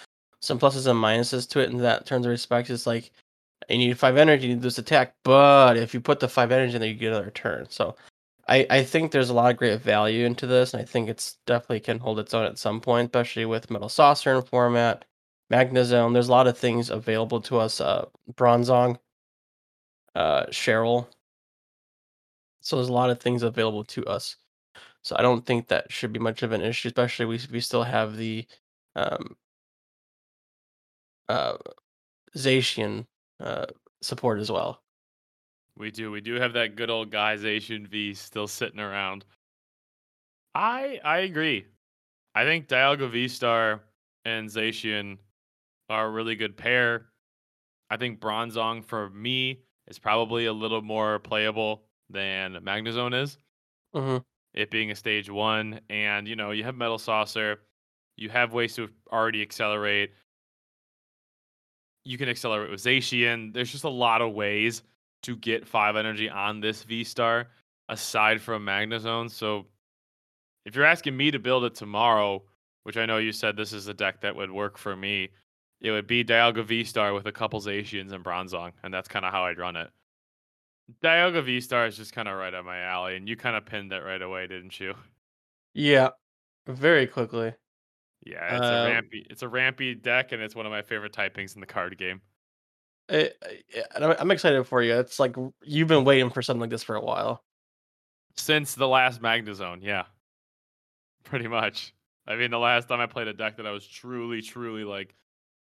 some 0.42 0.60
pluses 0.60 0.88
and 0.88 1.00
minuses 1.00 1.48
to 1.50 1.60
it 1.60 1.70
in 1.70 1.78
that 1.80 2.06
terms 2.06 2.26
of 2.26 2.30
respect. 2.32 2.70
It's 2.70 2.88
like 2.88 3.12
you 3.70 3.78
need 3.78 3.98
five 3.98 4.18
energy 4.18 4.48
to 4.48 4.56
do 4.56 4.60
this 4.62 4.78
attack, 4.78 5.16
but 5.24 5.78
if 5.78 5.94
you 5.94 6.02
put 6.02 6.20
the 6.20 6.28
five 6.28 6.52
energy 6.52 6.76
in 6.76 6.82
there, 6.82 6.90
you 6.90 6.96
get 6.96 7.14
another 7.14 7.32
turn. 7.32 7.68
So 7.70 7.96
I, 8.48 8.66
I 8.70 8.84
think 8.84 9.12
there's 9.12 9.30
a 9.30 9.34
lot 9.34 9.52
of 9.52 9.58
great 9.58 9.80
value 9.82 10.26
into 10.26 10.48
this, 10.48 10.74
and 10.74 10.82
I 10.82 10.86
think 10.86 11.10
it's 11.10 11.38
definitely 11.46 11.82
can 11.82 12.00
hold 12.00 12.20
its 12.20 12.34
own 12.34 12.46
at 12.46 12.58
some 12.58 12.82
point, 12.82 13.08
especially 13.08 13.46
with 13.46 13.70
Metal 13.70 13.90
Saucer 13.90 14.36
in 14.36 14.42
format, 14.44 15.06
Magnezone. 15.52 16.14
There's 16.14 16.30
a 16.30 16.32
lot 16.32 16.48
of 16.48 16.58
things 16.58 16.90
available 16.90 17.42
to 17.42 17.60
us. 17.60 17.80
Uh, 17.80 18.06
Bronzong, 18.34 18.98
uh, 20.16 20.46
Cheryl. 20.48 21.08
So 22.62 22.76
there's 22.78 22.90
a 22.90 22.94
lot 22.94 23.10
of 23.10 23.20
things 23.20 23.44
available 23.44 23.84
to 23.86 24.06
us. 24.06 24.36
So 25.02 25.16
I 25.18 25.22
don't 25.22 25.46
think 25.46 25.68
that 25.68 25.92
should 25.92 26.12
be 26.12 26.20
much 26.20 26.44
of 26.44 26.52
an 26.52 26.62
issue, 26.62 26.88
especially 26.88 27.26
we 27.26 27.40
we 27.52 27.60
still 27.62 27.84
have 27.84 28.18
the 28.18 28.46
um, 28.96 29.36
uh, 31.30 31.58
Zacian 32.36 33.06
uh, 33.40 33.68
support 34.02 34.40
as 34.40 34.52
well. 34.52 34.82
We 35.78 35.92
do. 35.92 36.12
We 36.12 36.20
do 36.20 36.36
have 36.36 36.54
that 36.54 36.76
good 36.76 36.90
old 36.90 37.10
guyization 37.10 37.88
V 37.88 38.14
still 38.14 38.48
sitting 38.48 38.82
around. 38.82 39.24
I 40.54 41.00
I 41.06 41.20
agree. 41.20 41.68
I 42.36 42.44
think 42.44 42.68
Dialga 42.68 43.10
V 43.10 43.28
Star 43.30 43.82
and 44.26 44.50
Zacian 44.50 45.18
are 45.90 46.08
a 46.08 46.10
really 46.10 46.36
good 46.36 46.58
pair. 46.58 47.08
I 47.90 47.98
think 47.98 48.20
Bronzong 48.20 48.84
for 48.84 49.10
me 49.10 49.62
is 49.88 49.98
probably 49.98 50.46
a 50.46 50.54
little 50.54 50.82
more 50.82 51.20
playable 51.20 51.84
than 52.10 52.54
Magnezone 52.56 53.20
is. 53.24 53.38
Mm-hmm. 53.96 54.18
It 54.54 54.72
being 54.72 54.92
a 54.92 54.96
stage 54.96 55.30
one, 55.30 55.80
and 55.90 56.28
you 56.28 56.36
know, 56.36 56.52
you 56.52 56.64
have 56.64 56.76
Metal 56.76 57.00
Saucer, 57.00 57.62
you 58.18 58.30
have 58.30 58.54
ways 58.54 58.76
to 58.76 58.90
already 59.12 59.42
accelerate. 59.42 60.12
You 62.06 62.18
can 62.18 62.30
accelerate 62.30 62.72
with 62.72 62.82
Zacian. 62.82 63.54
There's 63.54 63.72
just 63.72 63.84
a 63.84 63.90
lot 63.90 64.22
of 64.22 64.34
ways 64.34 64.84
to 65.24 65.36
get 65.36 65.68
five 65.68 65.96
energy 65.96 66.30
on 66.30 66.60
this 66.60 66.84
V 66.84 67.04
Star 67.04 67.48
aside 67.90 68.42
from 68.42 68.66
Magnezone. 68.66 69.30
So 69.30 69.66
if 70.66 70.76
you're 70.76 70.86
asking 70.86 71.18
me 71.18 71.32
to 71.32 71.40
build 71.40 71.66
it 71.66 71.76
tomorrow, 71.76 72.44
which 72.84 72.98
I 72.98 73.06
know 73.06 73.18
you 73.18 73.32
said 73.32 73.56
this 73.56 73.74
is 73.74 73.88
a 73.88 73.94
deck 73.94 74.22
that 74.22 74.36
would 74.36 74.52
work 74.52 74.78
for 74.78 74.96
me, 74.96 75.30
it 75.82 75.92
would 75.92 76.08
be 76.08 76.24
Dialga 76.24 76.64
V 76.64 76.84
Star 76.84 77.14
with 77.14 77.26
a 77.26 77.32
couple 77.32 77.60
Zacians 77.62 78.12
and 78.12 78.24
Bronzong, 78.24 78.72
and 78.84 78.94
that's 78.94 79.08
kind 79.08 79.26
of 79.26 79.32
how 79.32 79.46
I'd 79.46 79.58
run 79.58 79.76
it. 79.76 79.90
Dialga 81.04 81.44
V 81.44 81.62
Star 81.62 81.86
is 81.86 81.98
just 81.98 82.14
kind 82.14 82.28
of 82.28 82.36
right 82.38 82.54
up 82.54 82.66
my 82.66 82.80
alley, 82.80 83.16
and 83.16 83.28
you 83.28 83.36
kind 83.36 83.56
of 83.56 83.66
pinned 83.66 83.92
it 83.94 84.04
right 84.04 84.22
away, 84.22 84.48
didn't 84.48 84.80
you? 84.80 84.94
Yeah, 85.74 86.10
very 86.68 87.08
quickly. 87.08 87.54
Yeah, 88.24 88.58
it's 88.58 88.66
a 88.66 88.94
rampy, 88.94 89.28
it's 89.30 89.42
a 89.44 89.48
rampy 89.48 89.96
deck, 89.96 90.32
and 90.32 90.42
it's 90.42 90.56
one 90.56 90.66
of 90.66 90.72
my 90.72 90.82
favorite 90.82 91.14
typings 91.14 91.56
in 91.56 91.62
the 91.62 91.68
card 91.68 91.98
game. 91.98 92.22
It, 93.08 93.42
I'm 93.96 94.30
excited 94.30 94.64
for 94.68 94.84
you. 94.84 94.94
It's 95.00 95.20
like 95.20 95.36
you've 95.64 95.88
been 95.88 96.06
waiting 96.06 96.30
for 96.30 96.42
something 96.42 96.62
like 96.62 96.70
this 96.70 96.84
for 96.84 96.96
a 96.96 97.04
while. 97.04 97.44
Since 98.38 98.76
the 98.76 98.88
last 98.88 99.22
Magnezone, 99.22 99.80
yeah. 99.82 100.04
Pretty 101.24 101.48
much. 101.48 101.94
I 102.28 102.36
mean, 102.36 102.52
the 102.52 102.60
last 102.60 102.88
time 102.88 103.00
I 103.00 103.08
played 103.08 103.28
a 103.28 103.34
deck 103.34 103.58
that 103.58 103.66
I 103.66 103.72
was 103.72 103.88
truly, 103.88 104.42
truly 104.42 104.84
like 104.84 105.16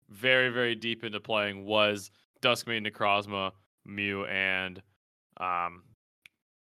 very, 0.09 0.49
very 0.49 0.75
deep 0.75 1.03
into 1.03 1.19
playing 1.19 1.65
was 1.65 2.11
Duskmane, 2.41 2.85
Necrozma, 2.85 3.51
Mew, 3.85 4.25
and 4.25 4.81
um, 5.37 5.83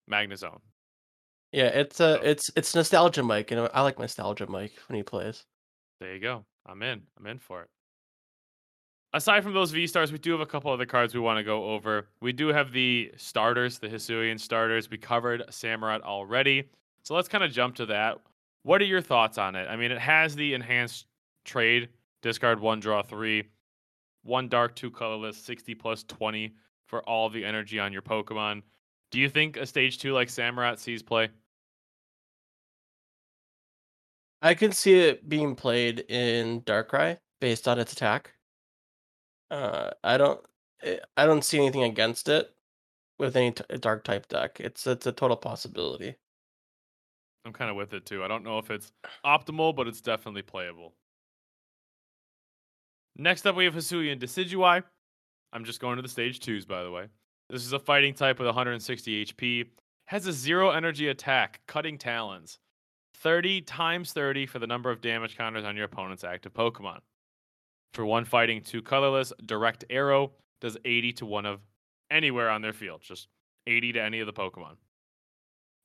Magnezone. 0.09 0.59
Yeah, 1.51 1.67
it's 1.67 1.99
uh, 1.99 2.17
so. 2.17 2.21
it's 2.21 2.51
it's 2.55 2.75
nostalgia 2.75 3.23
Mike, 3.23 3.49
and 3.49 3.69
I 3.73 3.81
like 3.81 3.97
nostalgia 3.97 4.45
Mike 4.47 4.73
when 4.87 4.97
he 4.97 5.03
plays. 5.03 5.45
There 5.99 6.13
you 6.13 6.19
go. 6.19 6.45
I'm 6.65 6.81
in. 6.81 7.01
I'm 7.17 7.25
in 7.25 7.39
for 7.39 7.61
it 7.63 7.69
aside 9.13 9.43
from 9.43 9.53
those 9.53 9.71
V 9.71 9.87
stars, 9.87 10.11
we 10.11 10.17
do 10.17 10.31
have 10.31 10.41
a 10.41 10.45
couple 10.45 10.71
other 10.71 10.85
cards 10.85 11.13
we 11.13 11.19
want 11.19 11.37
to 11.37 11.43
go 11.43 11.71
over. 11.71 12.07
We 12.21 12.33
do 12.33 12.47
have 12.49 12.71
the 12.71 13.11
starters, 13.17 13.79
the 13.79 13.87
Hisuian 13.87 14.39
starters. 14.39 14.89
We 14.89 14.97
covered 14.97 15.43
Samurott 15.49 16.01
already. 16.01 16.69
So 17.03 17.15
let's 17.15 17.27
kind 17.27 17.43
of 17.43 17.51
jump 17.51 17.75
to 17.75 17.85
that. 17.87 18.17
What 18.63 18.81
are 18.81 18.85
your 18.85 19.01
thoughts 19.01 19.37
on 19.37 19.55
it? 19.55 19.67
I 19.69 19.75
mean, 19.75 19.91
it 19.91 19.99
has 19.99 20.35
the 20.35 20.53
enhanced 20.53 21.05
trade, 21.45 21.89
discard 22.21 22.59
one, 22.59 22.79
draw 22.79 23.01
three, 23.01 23.43
one 24.23 24.49
dark, 24.49 24.75
two 24.75 24.91
colorless, 24.91 25.37
60 25.37 25.75
plus 25.75 26.03
20 26.03 26.53
for 26.85 27.01
all 27.03 27.29
the 27.29 27.43
energy 27.45 27.79
on 27.79 27.93
your 27.93 28.01
Pokemon. 28.01 28.61
Do 29.11 29.19
you 29.19 29.29
think 29.29 29.57
a 29.57 29.65
stage 29.65 29.97
two 29.97 30.13
like 30.13 30.27
Samurott 30.27 30.77
sees 30.77 31.01
play? 31.01 31.29
I 34.41 34.53
can 34.53 34.71
see 34.71 34.99
it 34.99 35.27
being 35.27 35.55
played 35.55 36.05
in 36.09 36.61
Darkrai 36.61 37.17
based 37.41 37.67
on 37.67 37.79
its 37.79 37.93
attack. 37.93 38.33
Uh, 39.51 39.91
I 40.03 40.17
don't, 40.17 40.41
eh, 40.83 40.97
I 41.17 41.25
don't 41.25 41.43
see 41.43 41.57
anything 41.57 41.83
against 41.83 42.29
it 42.29 42.49
with 43.17 43.35
any 43.35 43.51
t- 43.51 43.63
dark 43.79 44.03
type 44.03 44.27
deck. 44.29 44.59
It's 44.59 44.87
it's 44.87 45.05
a 45.05 45.11
total 45.11 45.37
possibility. 45.37 46.15
I'm 47.45 47.53
kind 47.53 47.69
of 47.69 47.75
with 47.75 47.93
it 47.93 48.05
too. 48.05 48.23
I 48.23 48.27
don't 48.27 48.43
know 48.43 48.59
if 48.59 48.71
it's 48.71 48.91
optimal, 49.25 49.75
but 49.75 49.87
it's 49.87 50.01
definitely 50.01 50.41
playable. 50.41 50.93
Next 53.17 53.45
up, 53.45 53.55
we 53.55 53.65
have 53.65 53.73
Hisuian 53.73 54.19
Decidueye. 54.19 54.83
I'm 55.51 55.65
just 55.65 55.81
going 55.81 55.97
to 55.97 56.01
the 56.01 56.07
stage 56.07 56.39
twos, 56.39 56.65
by 56.65 56.83
the 56.83 56.91
way. 56.91 57.07
This 57.49 57.65
is 57.65 57.73
a 57.73 57.79
fighting 57.79 58.13
type 58.13 58.39
with 58.39 58.45
160 58.45 59.25
HP. 59.25 59.65
Has 60.05 60.27
a 60.27 60.33
zero 60.33 60.71
energy 60.71 61.09
attack, 61.09 61.59
cutting 61.67 61.97
talons. 61.97 62.59
30 63.21 63.61
times 63.61 64.13
30 64.13 64.45
for 64.45 64.59
the 64.59 64.67
number 64.67 64.89
of 64.89 65.01
damage 65.01 65.37
counters 65.37 65.65
on 65.65 65.75
your 65.75 65.85
opponent's 65.85 66.23
active 66.23 66.53
Pokemon. 66.53 66.99
For 67.93 68.05
one 68.05 68.25
fighting, 68.25 68.61
two 68.61 68.81
colorless, 68.81 69.33
direct 69.45 69.83
arrow 69.89 70.31
does 70.61 70.77
80 70.85 71.13
to 71.13 71.25
one 71.25 71.45
of 71.45 71.59
anywhere 72.11 72.49
on 72.49 72.61
their 72.61 72.73
field, 72.73 73.01
just 73.01 73.27
80 73.67 73.93
to 73.93 74.01
any 74.01 74.19
of 74.19 74.27
the 74.27 74.33
Pokemon. 74.33 74.75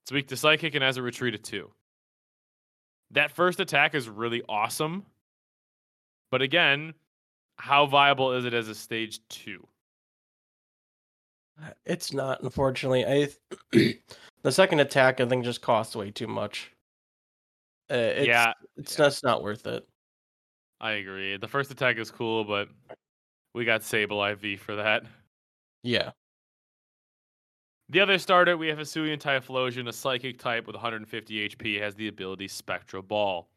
It's 0.05 0.12
weak 0.12 0.29
to 0.29 0.37
psychic 0.37 0.75
and 0.75 0.85
has 0.85 0.97
a 0.97 1.03
retreat 1.03 1.35
of 1.35 1.42
two. 1.42 1.70
That 3.11 3.31
first 3.31 3.61
attack 3.61 3.94
is 3.94 4.09
really 4.09 4.42
awesome. 4.49 5.07
But 6.31 6.42
again, 6.42 6.94
how 7.57 7.87
viable 7.87 8.33
is 8.33 8.44
it 8.44 8.55
as 8.55 8.68
a 8.68 8.75
stage 8.75 9.20
two? 9.29 9.66
Uh, 11.62 11.70
it's 11.87 12.12
not, 12.12 12.42
unfortunately. 12.42 13.07
I 13.07 13.29
the 14.42 14.53
second 14.53 14.81
attack 14.81 15.20
I 15.20 15.27
think 15.27 15.44
just 15.44 15.62
costs 15.62 15.94
way 15.94 16.11
too 16.11 16.27
much. 16.27 16.74
Uh, 17.90 17.94
it's, 17.94 18.27
yeah, 18.27 18.53
it's 18.77 18.99
yeah. 18.99 19.05
that's 19.05 19.23
not 19.23 19.42
worth 19.42 19.66
it. 19.66 19.87
I 20.81 20.92
agree. 20.92 21.37
The 21.37 21.49
first 21.49 21.70
attack 21.70 21.99
is 21.99 22.11
cool, 22.11 22.44
but 22.44 22.68
we 23.55 23.64
got 23.64 23.83
Sableye 23.83 24.37
V 24.37 24.57
for 24.57 24.77
that. 24.77 25.05
Yeah. 25.83 26.11
The 27.90 28.01
other 28.01 28.18
starter, 28.18 28.57
we 28.57 28.68
have 28.68 28.79
Hisuian 28.79 29.20
Typhlosion, 29.20 29.88
a 29.88 29.92
psychic 29.92 30.38
type 30.38 30.66
with 30.66 30.75
150 30.75 31.49
HP, 31.49 31.81
has 31.81 31.94
the 31.94 32.09
ability 32.09 32.49
Spectral 32.49 33.03
Ball. 33.03 33.49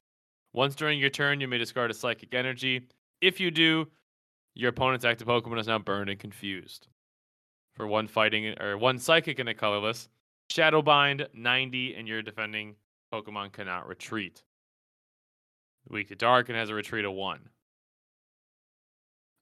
Once 0.54 0.76
during 0.76 1.00
your 1.00 1.10
turn, 1.10 1.40
you 1.40 1.48
may 1.48 1.58
discard 1.58 1.92
a 1.92 1.94
psychic 1.94 2.34
energy. 2.34 2.88
If 3.22 3.40
you 3.40 3.52
do, 3.52 3.88
your 4.54 4.70
opponent's 4.70 5.06
active 5.06 5.28
Pokemon 5.28 5.60
is 5.60 5.68
now 5.68 5.80
burned 5.80 6.10
and 6.10 6.20
confused. 6.20 6.88
For 7.74 7.88
one 7.88 8.08
fighting 8.08 8.60
or 8.60 8.78
one 8.78 9.00
psychic 9.00 9.40
and 9.40 9.50
a 9.50 9.54
colorless, 9.54 10.10
Shadowbind 10.52 11.28
90, 11.34 11.96
and 11.96 12.08
you're 12.08 12.22
defending 12.22 12.76
Pokemon 13.14 13.52
cannot 13.52 13.88
retreat. 13.88 14.44
Weak 15.90 16.10
to 16.10 16.16
Dark 16.16 16.50
and 16.50 16.58
has 16.58 16.70
a 16.70 16.74
retreat 16.74 17.06
of 17.06 17.14
one. 17.14 17.50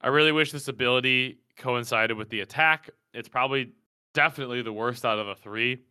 I 0.02 0.10
really 0.10 0.32
wish 0.32 0.52
this 0.52 0.68
ability 0.68 1.40
coincided 1.58 2.18
with 2.18 2.30
the 2.30 2.42
attack. 2.42 2.90
It's 3.14 3.30
probably 3.30 3.72
definitely 4.14 4.62
the 4.62 4.74
worst 4.74 5.06
out 5.06 5.18
of 5.18 5.28
the 5.28 5.36
three. 5.36 5.82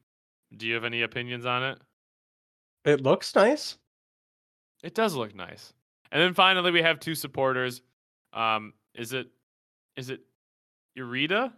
Do 0.56 0.66
you 0.66 0.74
have 0.74 0.84
any 0.84 1.02
opinions 1.02 1.46
on 1.46 1.64
it? 1.64 1.78
It 2.84 3.00
looks 3.00 3.34
nice. 3.34 3.78
It 4.82 4.94
does 4.94 5.14
look 5.14 5.34
nice. 5.34 5.72
And 6.12 6.22
then 6.22 6.34
finally 6.34 6.70
we 6.70 6.82
have 6.82 7.00
two 7.00 7.14
supporters. 7.14 7.82
Um, 8.32 8.74
is 8.94 9.12
it 9.12 9.28
is 9.96 10.10
it 10.10 10.20
Irida? 10.96 11.52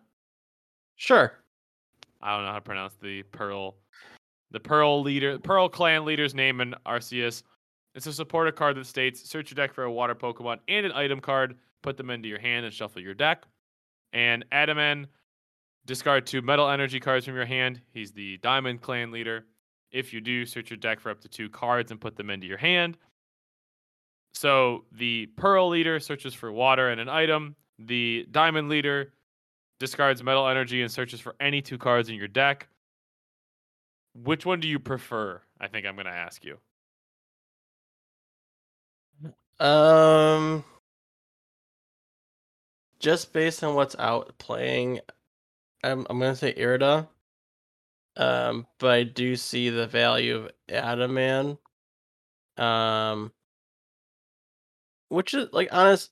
Sure. 0.94 1.32
I 2.22 2.34
don't 2.34 2.46
know 2.46 2.52
how 2.52 2.58
to 2.58 2.62
pronounce 2.62 2.94
the 3.02 3.22
Pearl 3.24 3.76
the 4.50 4.60
Pearl 4.60 5.02
leader 5.02 5.38
Pearl 5.38 5.68
clan 5.68 6.04
leader's 6.04 6.34
name 6.34 6.60
in 6.60 6.74
Arceus. 6.86 7.42
It's 7.94 8.06
a 8.06 8.12
supporter 8.12 8.52
card 8.52 8.76
that 8.76 8.86
states 8.86 9.28
search 9.28 9.50
your 9.50 9.56
deck 9.56 9.72
for 9.72 9.84
a 9.84 9.92
water 9.92 10.14
Pokemon 10.14 10.58
and 10.68 10.84
an 10.84 10.92
item 10.92 11.20
card, 11.20 11.56
put 11.82 11.96
them 11.96 12.10
into 12.10 12.28
your 12.28 12.38
hand 12.38 12.66
and 12.66 12.74
shuffle 12.74 13.00
your 13.00 13.14
deck. 13.14 13.44
And 14.12 14.44
Adaman 14.52 15.06
Discard 15.86 16.26
two 16.26 16.42
metal 16.42 16.68
energy 16.68 16.98
cards 16.98 17.24
from 17.24 17.36
your 17.36 17.46
hand. 17.46 17.80
He's 17.92 18.10
the 18.10 18.38
Diamond 18.38 18.82
Clan 18.82 19.12
leader. 19.12 19.46
If 19.92 20.12
you 20.12 20.20
do, 20.20 20.44
search 20.44 20.68
your 20.68 20.76
deck 20.78 20.98
for 20.98 21.10
up 21.10 21.20
to 21.20 21.28
two 21.28 21.48
cards 21.48 21.92
and 21.92 22.00
put 22.00 22.16
them 22.16 22.28
into 22.28 22.46
your 22.46 22.58
hand. 22.58 22.98
So 24.34 24.84
the 24.90 25.26
Pearl 25.36 25.68
leader 25.68 26.00
searches 26.00 26.34
for 26.34 26.50
water 26.50 26.88
and 26.88 27.00
an 27.00 27.08
item. 27.08 27.54
The 27.78 28.26
Diamond 28.32 28.68
leader 28.68 29.12
discards 29.78 30.24
metal 30.24 30.48
energy 30.48 30.82
and 30.82 30.90
searches 30.90 31.20
for 31.20 31.36
any 31.38 31.62
two 31.62 31.78
cards 31.78 32.08
in 32.08 32.16
your 32.16 32.28
deck. 32.28 32.68
Which 34.24 34.44
one 34.44 34.60
do 34.60 34.66
you 34.66 34.78
prefer? 34.78 35.42
I 35.60 35.68
think 35.68 35.86
I'm 35.86 35.94
going 35.94 36.06
to 36.06 36.12
ask 36.12 36.44
you. 36.44 36.58
Um, 39.58 40.64
just 42.98 43.32
based 43.32 43.62
on 43.64 43.74
what's 43.74 43.96
out 43.98 44.36
playing, 44.38 45.00
I'm 45.84 46.06
I'm 46.10 46.18
gonna 46.18 46.36
say 46.36 46.54
Irida. 46.54 47.08
Um, 48.16 48.66
but 48.78 48.90
I 48.90 49.02
do 49.04 49.36
see 49.36 49.68
the 49.70 49.86
value 49.86 50.36
of 50.36 50.50
Adaman. 50.68 51.58
Um, 52.56 53.32
which 55.08 55.34
is 55.34 55.48
like 55.52 55.68
honest. 55.72 56.10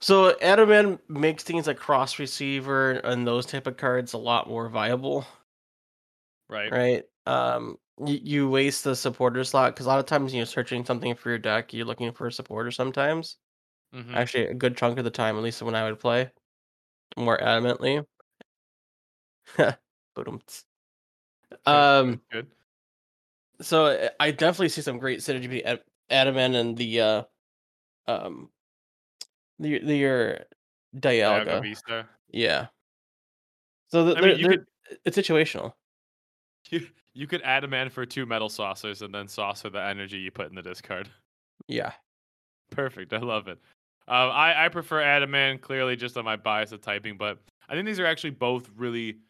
So 0.00 0.34
Adaman 0.42 0.98
makes 1.08 1.44
things 1.44 1.66
like 1.66 1.78
cross 1.78 2.18
receiver 2.18 2.92
and 2.92 3.26
those 3.26 3.46
type 3.46 3.66
of 3.66 3.76
cards 3.76 4.12
a 4.12 4.18
lot 4.18 4.48
more 4.48 4.68
viable. 4.68 5.26
Right. 6.48 6.70
Right. 6.72 7.04
Um, 7.26 7.78
you, 8.04 8.20
you 8.22 8.48
waste 8.48 8.84
the 8.84 8.96
supporter 8.96 9.44
slot 9.44 9.74
because 9.74 9.86
a 9.86 9.88
lot 9.88 9.98
of 9.98 10.06
times 10.06 10.34
you're 10.34 10.46
searching 10.46 10.84
something 10.84 11.14
for 11.14 11.30
your 11.30 11.38
deck, 11.38 11.72
you're 11.72 11.86
looking 11.86 12.12
for 12.12 12.26
a 12.26 12.32
supporter 12.32 12.70
sometimes. 12.70 13.36
Mm-hmm. 13.94 14.14
Actually, 14.14 14.46
a 14.46 14.54
good 14.54 14.76
chunk 14.76 14.98
of 14.98 15.04
the 15.04 15.10
time, 15.10 15.36
at 15.36 15.42
least 15.42 15.62
when 15.62 15.74
I 15.74 15.84
would 15.84 16.00
play 16.00 16.30
more 17.16 17.38
adamantly. 17.38 18.04
um, 21.66 22.20
good. 22.30 22.46
So 23.60 23.86
eh, 23.86 24.08
I 24.18 24.30
definitely 24.32 24.70
see 24.70 24.82
some 24.82 24.98
great 24.98 25.20
synergy 25.20 25.48
between 25.48 25.78
Adaman 26.10 26.56
and 26.56 26.76
the 26.76 27.00
uh, 27.00 27.22
um, 28.06 28.50
the 29.58 29.78
the 29.78 29.96
your 29.96 30.38
Dialga. 30.96 32.06
Yeah. 32.30 32.66
So 33.88 34.06
the, 34.06 34.16
I 34.16 34.20
they're, 34.20 34.36
they're, 34.36 34.48
could 34.48 34.66
it's 35.04 35.16
situational. 35.16 35.72
you, 36.70 36.86
you 37.14 37.26
could 37.26 37.42
Adaman 37.42 37.90
for 37.90 38.04
two 38.06 38.26
metal 38.26 38.48
saucers 38.48 39.02
and 39.02 39.14
then 39.14 39.28
saucer 39.28 39.70
the 39.70 39.82
energy 39.82 40.18
you 40.18 40.30
put 40.30 40.48
in 40.48 40.54
the 40.54 40.62
discard. 40.62 41.10
Yeah. 41.68 41.94
Perfect. 42.70 43.12
I 43.12 43.18
love 43.18 43.48
it. 43.48 43.58
Um, 44.06 44.30
I 44.30 44.66
I 44.66 44.68
prefer 44.68 45.00
Adaman 45.02 45.60
clearly 45.60 45.96
just 45.96 46.16
on 46.16 46.24
my 46.24 46.36
bias 46.36 46.72
of 46.72 46.80
typing, 46.80 47.16
but 47.16 47.40
I 47.68 47.74
think 47.74 47.86
these 47.86 48.00
are 48.00 48.06
actually 48.06 48.30
both 48.30 48.68
really 48.74 49.20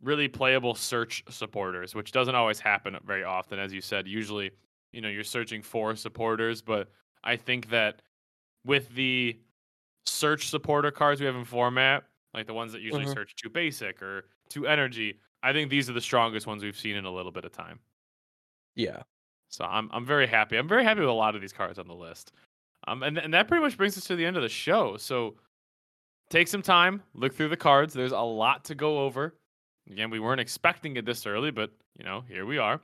really 0.00 0.28
playable 0.28 0.74
search 0.74 1.24
supporters, 1.28 1.94
which 1.94 2.12
doesn't 2.12 2.34
always 2.34 2.60
happen 2.60 2.96
very 3.04 3.24
often. 3.24 3.58
As 3.58 3.72
you 3.72 3.80
said, 3.80 4.06
usually, 4.06 4.52
you 4.92 5.00
know, 5.00 5.08
you're 5.08 5.24
searching 5.24 5.62
for 5.62 5.96
supporters, 5.96 6.62
but 6.62 6.90
I 7.24 7.36
think 7.36 7.68
that 7.70 8.02
with 8.64 8.90
the 8.90 9.40
search 10.06 10.48
supporter 10.48 10.90
cards 10.90 11.20
we 11.20 11.26
have 11.26 11.36
in 11.36 11.44
format, 11.44 12.04
like 12.34 12.46
the 12.46 12.54
ones 12.54 12.72
that 12.72 12.82
usually 12.82 13.06
Mhm. 13.06 13.18
search 13.18 13.34
to 13.36 13.50
basic 13.50 14.02
or 14.02 14.30
to 14.50 14.66
energy, 14.66 15.20
I 15.42 15.52
think 15.52 15.70
these 15.70 15.88
are 15.88 15.92
the 15.92 16.00
strongest 16.00 16.46
ones 16.46 16.62
we've 16.62 16.78
seen 16.78 16.96
in 16.96 17.04
a 17.04 17.10
little 17.10 17.32
bit 17.32 17.44
of 17.44 17.52
time. 17.52 17.78
Yeah. 18.74 19.02
So 19.48 19.64
I'm 19.64 19.88
I'm 19.92 20.04
very 20.04 20.26
happy. 20.26 20.56
I'm 20.56 20.68
very 20.68 20.84
happy 20.84 21.00
with 21.00 21.08
a 21.08 21.12
lot 21.12 21.34
of 21.34 21.40
these 21.40 21.52
cards 21.52 21.78
on 21.78 21.88
the 21.88 21.94
list. 21.94 22.32
Um, 22.86 23.02
and 23.02 23.18
and 23.18 23.32
that 23.34 23.48
pretty 23.48 23.62
much 23.62 23.76
brings 23.76 23.96
us 23.96 24.04
to 24.04 24.16
the 24.16 24.24
end 24.24 24.36
of 24.36 24.42
the 24.42 24.48
show. 24.48 24.96
So 24.96 25.36
take 26.30 26.48
some 26.48 26.62
time, 26.62 27.02
look 27.14 27.34
through 27.34 27.48
the 27.48 27.56
cards. 27.56 27.94
There's 27.94 28.12
a 28.12 28.20
lot 28.20 28.64
to 28.66 28.74
go 28.74 29.00
over. 29.00 29.34
Again, 29.90 30.10
we 30.10 30.20
weren't 30.20 30.40
expecting 30.40 30.96
it 30.96 31.06
this 31.06 31.26
early, 31.26 31.50
but 31.50 31.70
you 31.98 32.04
know, 32.04 32.22
here 32.28 32.46
we 32.46 32.58
are. 32.58 32.80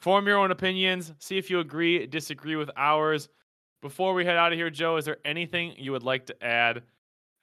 Form 0.00 0.26
your 0.26 0.38
own 0.38 0.50
opinions. 0.50 1.12
See 1.18 1.38
if 1.38 1.50
you 1.50 1.60
agree, 1.60 2.06
disagree 2.06 2.56
with 2.56 2.70
ours. 2.76 3.28
Before 3.82 4.14
we 4.14 4.24
head 4.24 4.36
out 4.36 4.52
of 4.52 4.58
here, 4.58 4.70
Joe, 4.70 4.96
is 4.96 5.04
there 5.04 5.18
anything 5.24 5.74
you 5.76 5.92
would 5.92 6.02
like 6.02 6.26
to 6.26 6.44
add? 6.44 6.82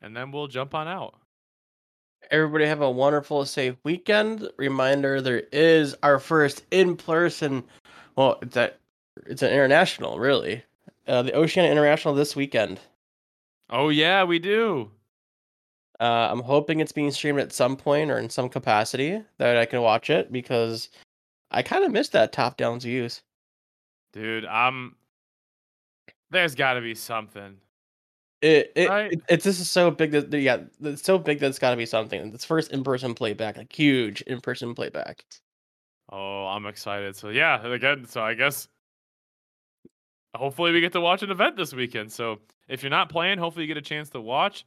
And 0.01 0.17
then 0.17 0.31
we'll 0.31 0.47
jump 0.47 0.73
on 0.73 0.87
out. 0.87 1.20
Everybody 2.29 2.65
have 2.65 2.81
a 2.81 2.89
wonderful, 2.91 3.45
safe 3.45 3.75
weekend. 3.83 4.49
Reminder: 4.57 5.21
there 5.21 5.43
is 5.51 5.95
our 6.03 6.19
first 6.19 6.63
in-person. 6.71 7.63
Well, 8.15 8.37
it's 8.41 8.55
a, 8.55 8.71
it's 9.25 9.41
an 9.41 9.51
international, 9.51 10.19
really. 10.19 10.63
Uh, 11.07 11.23
the 11.23 11.35
Oceania 11.35 11.71
International 11.71 12.13
this 12.13 12.35
weekend. 12.35 12.79
Oh 13.69 13.89
yeah, 13.89 14.23
we 14.23 14.39
do. 14.39 14.91
Uh, 15.99 16.29
I'm 16.31 16.41
hoping 16.41 16.79
it's 16.79 16.91
being 16.91 17.11
streamed 17.11 17.39
at 17.39 17.53
some 17.53 17.75
point 17.75 18.09
or 18.09 18.17
in 18.17 18.29
some 18.29 18.49
capacity 18.49 19.23
that 19.37 19.57
I 19.57 19.65
can 19.65 19.81
watch 19.81 20.09
it 20.09 20.31
because 20.31 20.89
I 21.51 21.61
kind 21.61 21.83
of 21.85 21.91
missed 21.91 22.11
that 22.13 22.31
top-down 22.31 22.79
views. 22.79 23.21
Dude, 24.13 24.45
I'm 24.45 24.95
there's 26.31 26.55
got 26.55 26.73
to 26.73 26.81
be 26.81 26.95
something. 26.95 27.57
It, 28.41 28.71
it, 28.75 28.89
Right. 28.89 29.11
it 29.11 29.21
it's 29.29 29.43
this 29.43 29.59
is 29.59 29.69
so 29.69 29.91
big 29.91 30.11
that 30.11 30.33
yeah 30.33 30.61
it's 30.81 31.03
so 31.03 31.19
big 31.19 31.39
that 31.39 31.47
it's 31.47 31.59
got 31.59 31.71
to 31.71 31.77
be 31.77 31.85
something. 31.85 32.33
It's 32.33 32.45
first 32.45 32.71
in-person 32.71 33.13
playback, 33.13 33.57
like 33.57 33.71
huge 33.71 34.21
in-person 34.23 34.73
playback. 34.73 35.25
Oh, 36.09 36.47
I'm 36.47 36.65
excited. 36.65 37.15
So 37.15 37.29
yeah, 37.29 37.65
again, 37.65 38.05
so 38.05 38.21
I 38.21 38.33
guess 38.33 38.67
hopefully 40.35 40.71
we 40.71 40.81
get 40.81 40.93
to 40.93 41.01
watch 41.01 41.23
an 41.23 41.31
event 41.31 41.55
this 41.55 41.73
weekend. 41.73 42.11
So 42.11 42.39
if 42.67 42.83
you're 42.83 42.89
not 42.89 43.09
playing, 43.09 43.37
hopefully 43.37 43.65
you 43.65 43.67
get 43.67 43.77
a 43.77 43.81
chance 43.81 44.09
to 44.09 44.21
watch. 44.21 44.65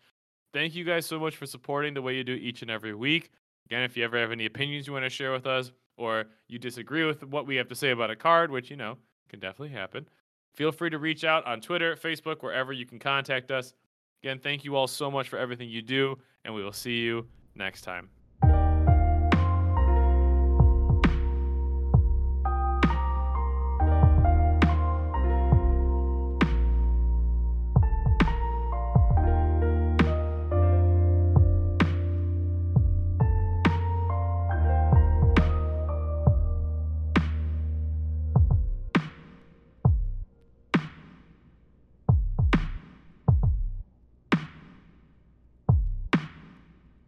Thank 0.53 0.75
you 0.75 0.85
guys 0.85 1.05
so 1.07 1.19
much 1.19 1.37
for 1.37 1.47
supporting 1.47 1.95
the 1.95 2.03
way 2.03 2.15
you 2.15 2.25
do 2.25 2.35
each 2.35 2.63
and 2.63 2.71
every 2.71 2.95
week. 2.95 3.31
Again, 3.67 3.83
if 3.83 3.97
you 3.97 4.05
ever 4.05 4.19
have 4.19 4.31
any 4.31 4.47
opinions 4.47 4.87
you 4.87 4.93
want 4.93 5.05
to 5.05 5.11
share 5.11 5.33
with 5.33 5.47
us, 5.47 5.73
or 5.97 6.27
you 6.49 6.59
disagree 6.59 7.05
with 7.05 7.25
what 7.25 7.47
we 7.47 7.57
have 7.57 7.69
to 7.69 7.75
say 7.75 7.91
about 7.91 8.11
a 8.11 8.17
card, 8.17 8.51
which 8.51 8.71
you 8.71 8.77
know 8.77 8.99
can 9.29 9.41
definitely 9.41 9.75
happen, 9.75 10.07
feel 10.55 10.73
free 10.73 10.91
to 10.91 10.99
reach 10.99 11.25
out 11.25 11.45
on 11.47 11.61
Twitter, 11.61 11.97
Facebook, 11.97 12.43
wherever 12.43 12.73
you 12.73 12.87
can 12.87 12.99
contact 12.99 13.51
us. 13.51 13.75
Again, 14.23 14.39
thank 14.39 14.65
you 14.65 14.77
all 14.77 14.87
so 14.87 15.11
much 15.11 15.29
for 15.29 15.39
everything 15.39 15.69
you 15.69 15.83
do, 15.83 16.19
and 16.45 16.55
we 16.55 16.65
will 16.65 16.73
see 16.73 16.99
you 16.99 17.27
next 17.55 17.83
time. 17.83 18.09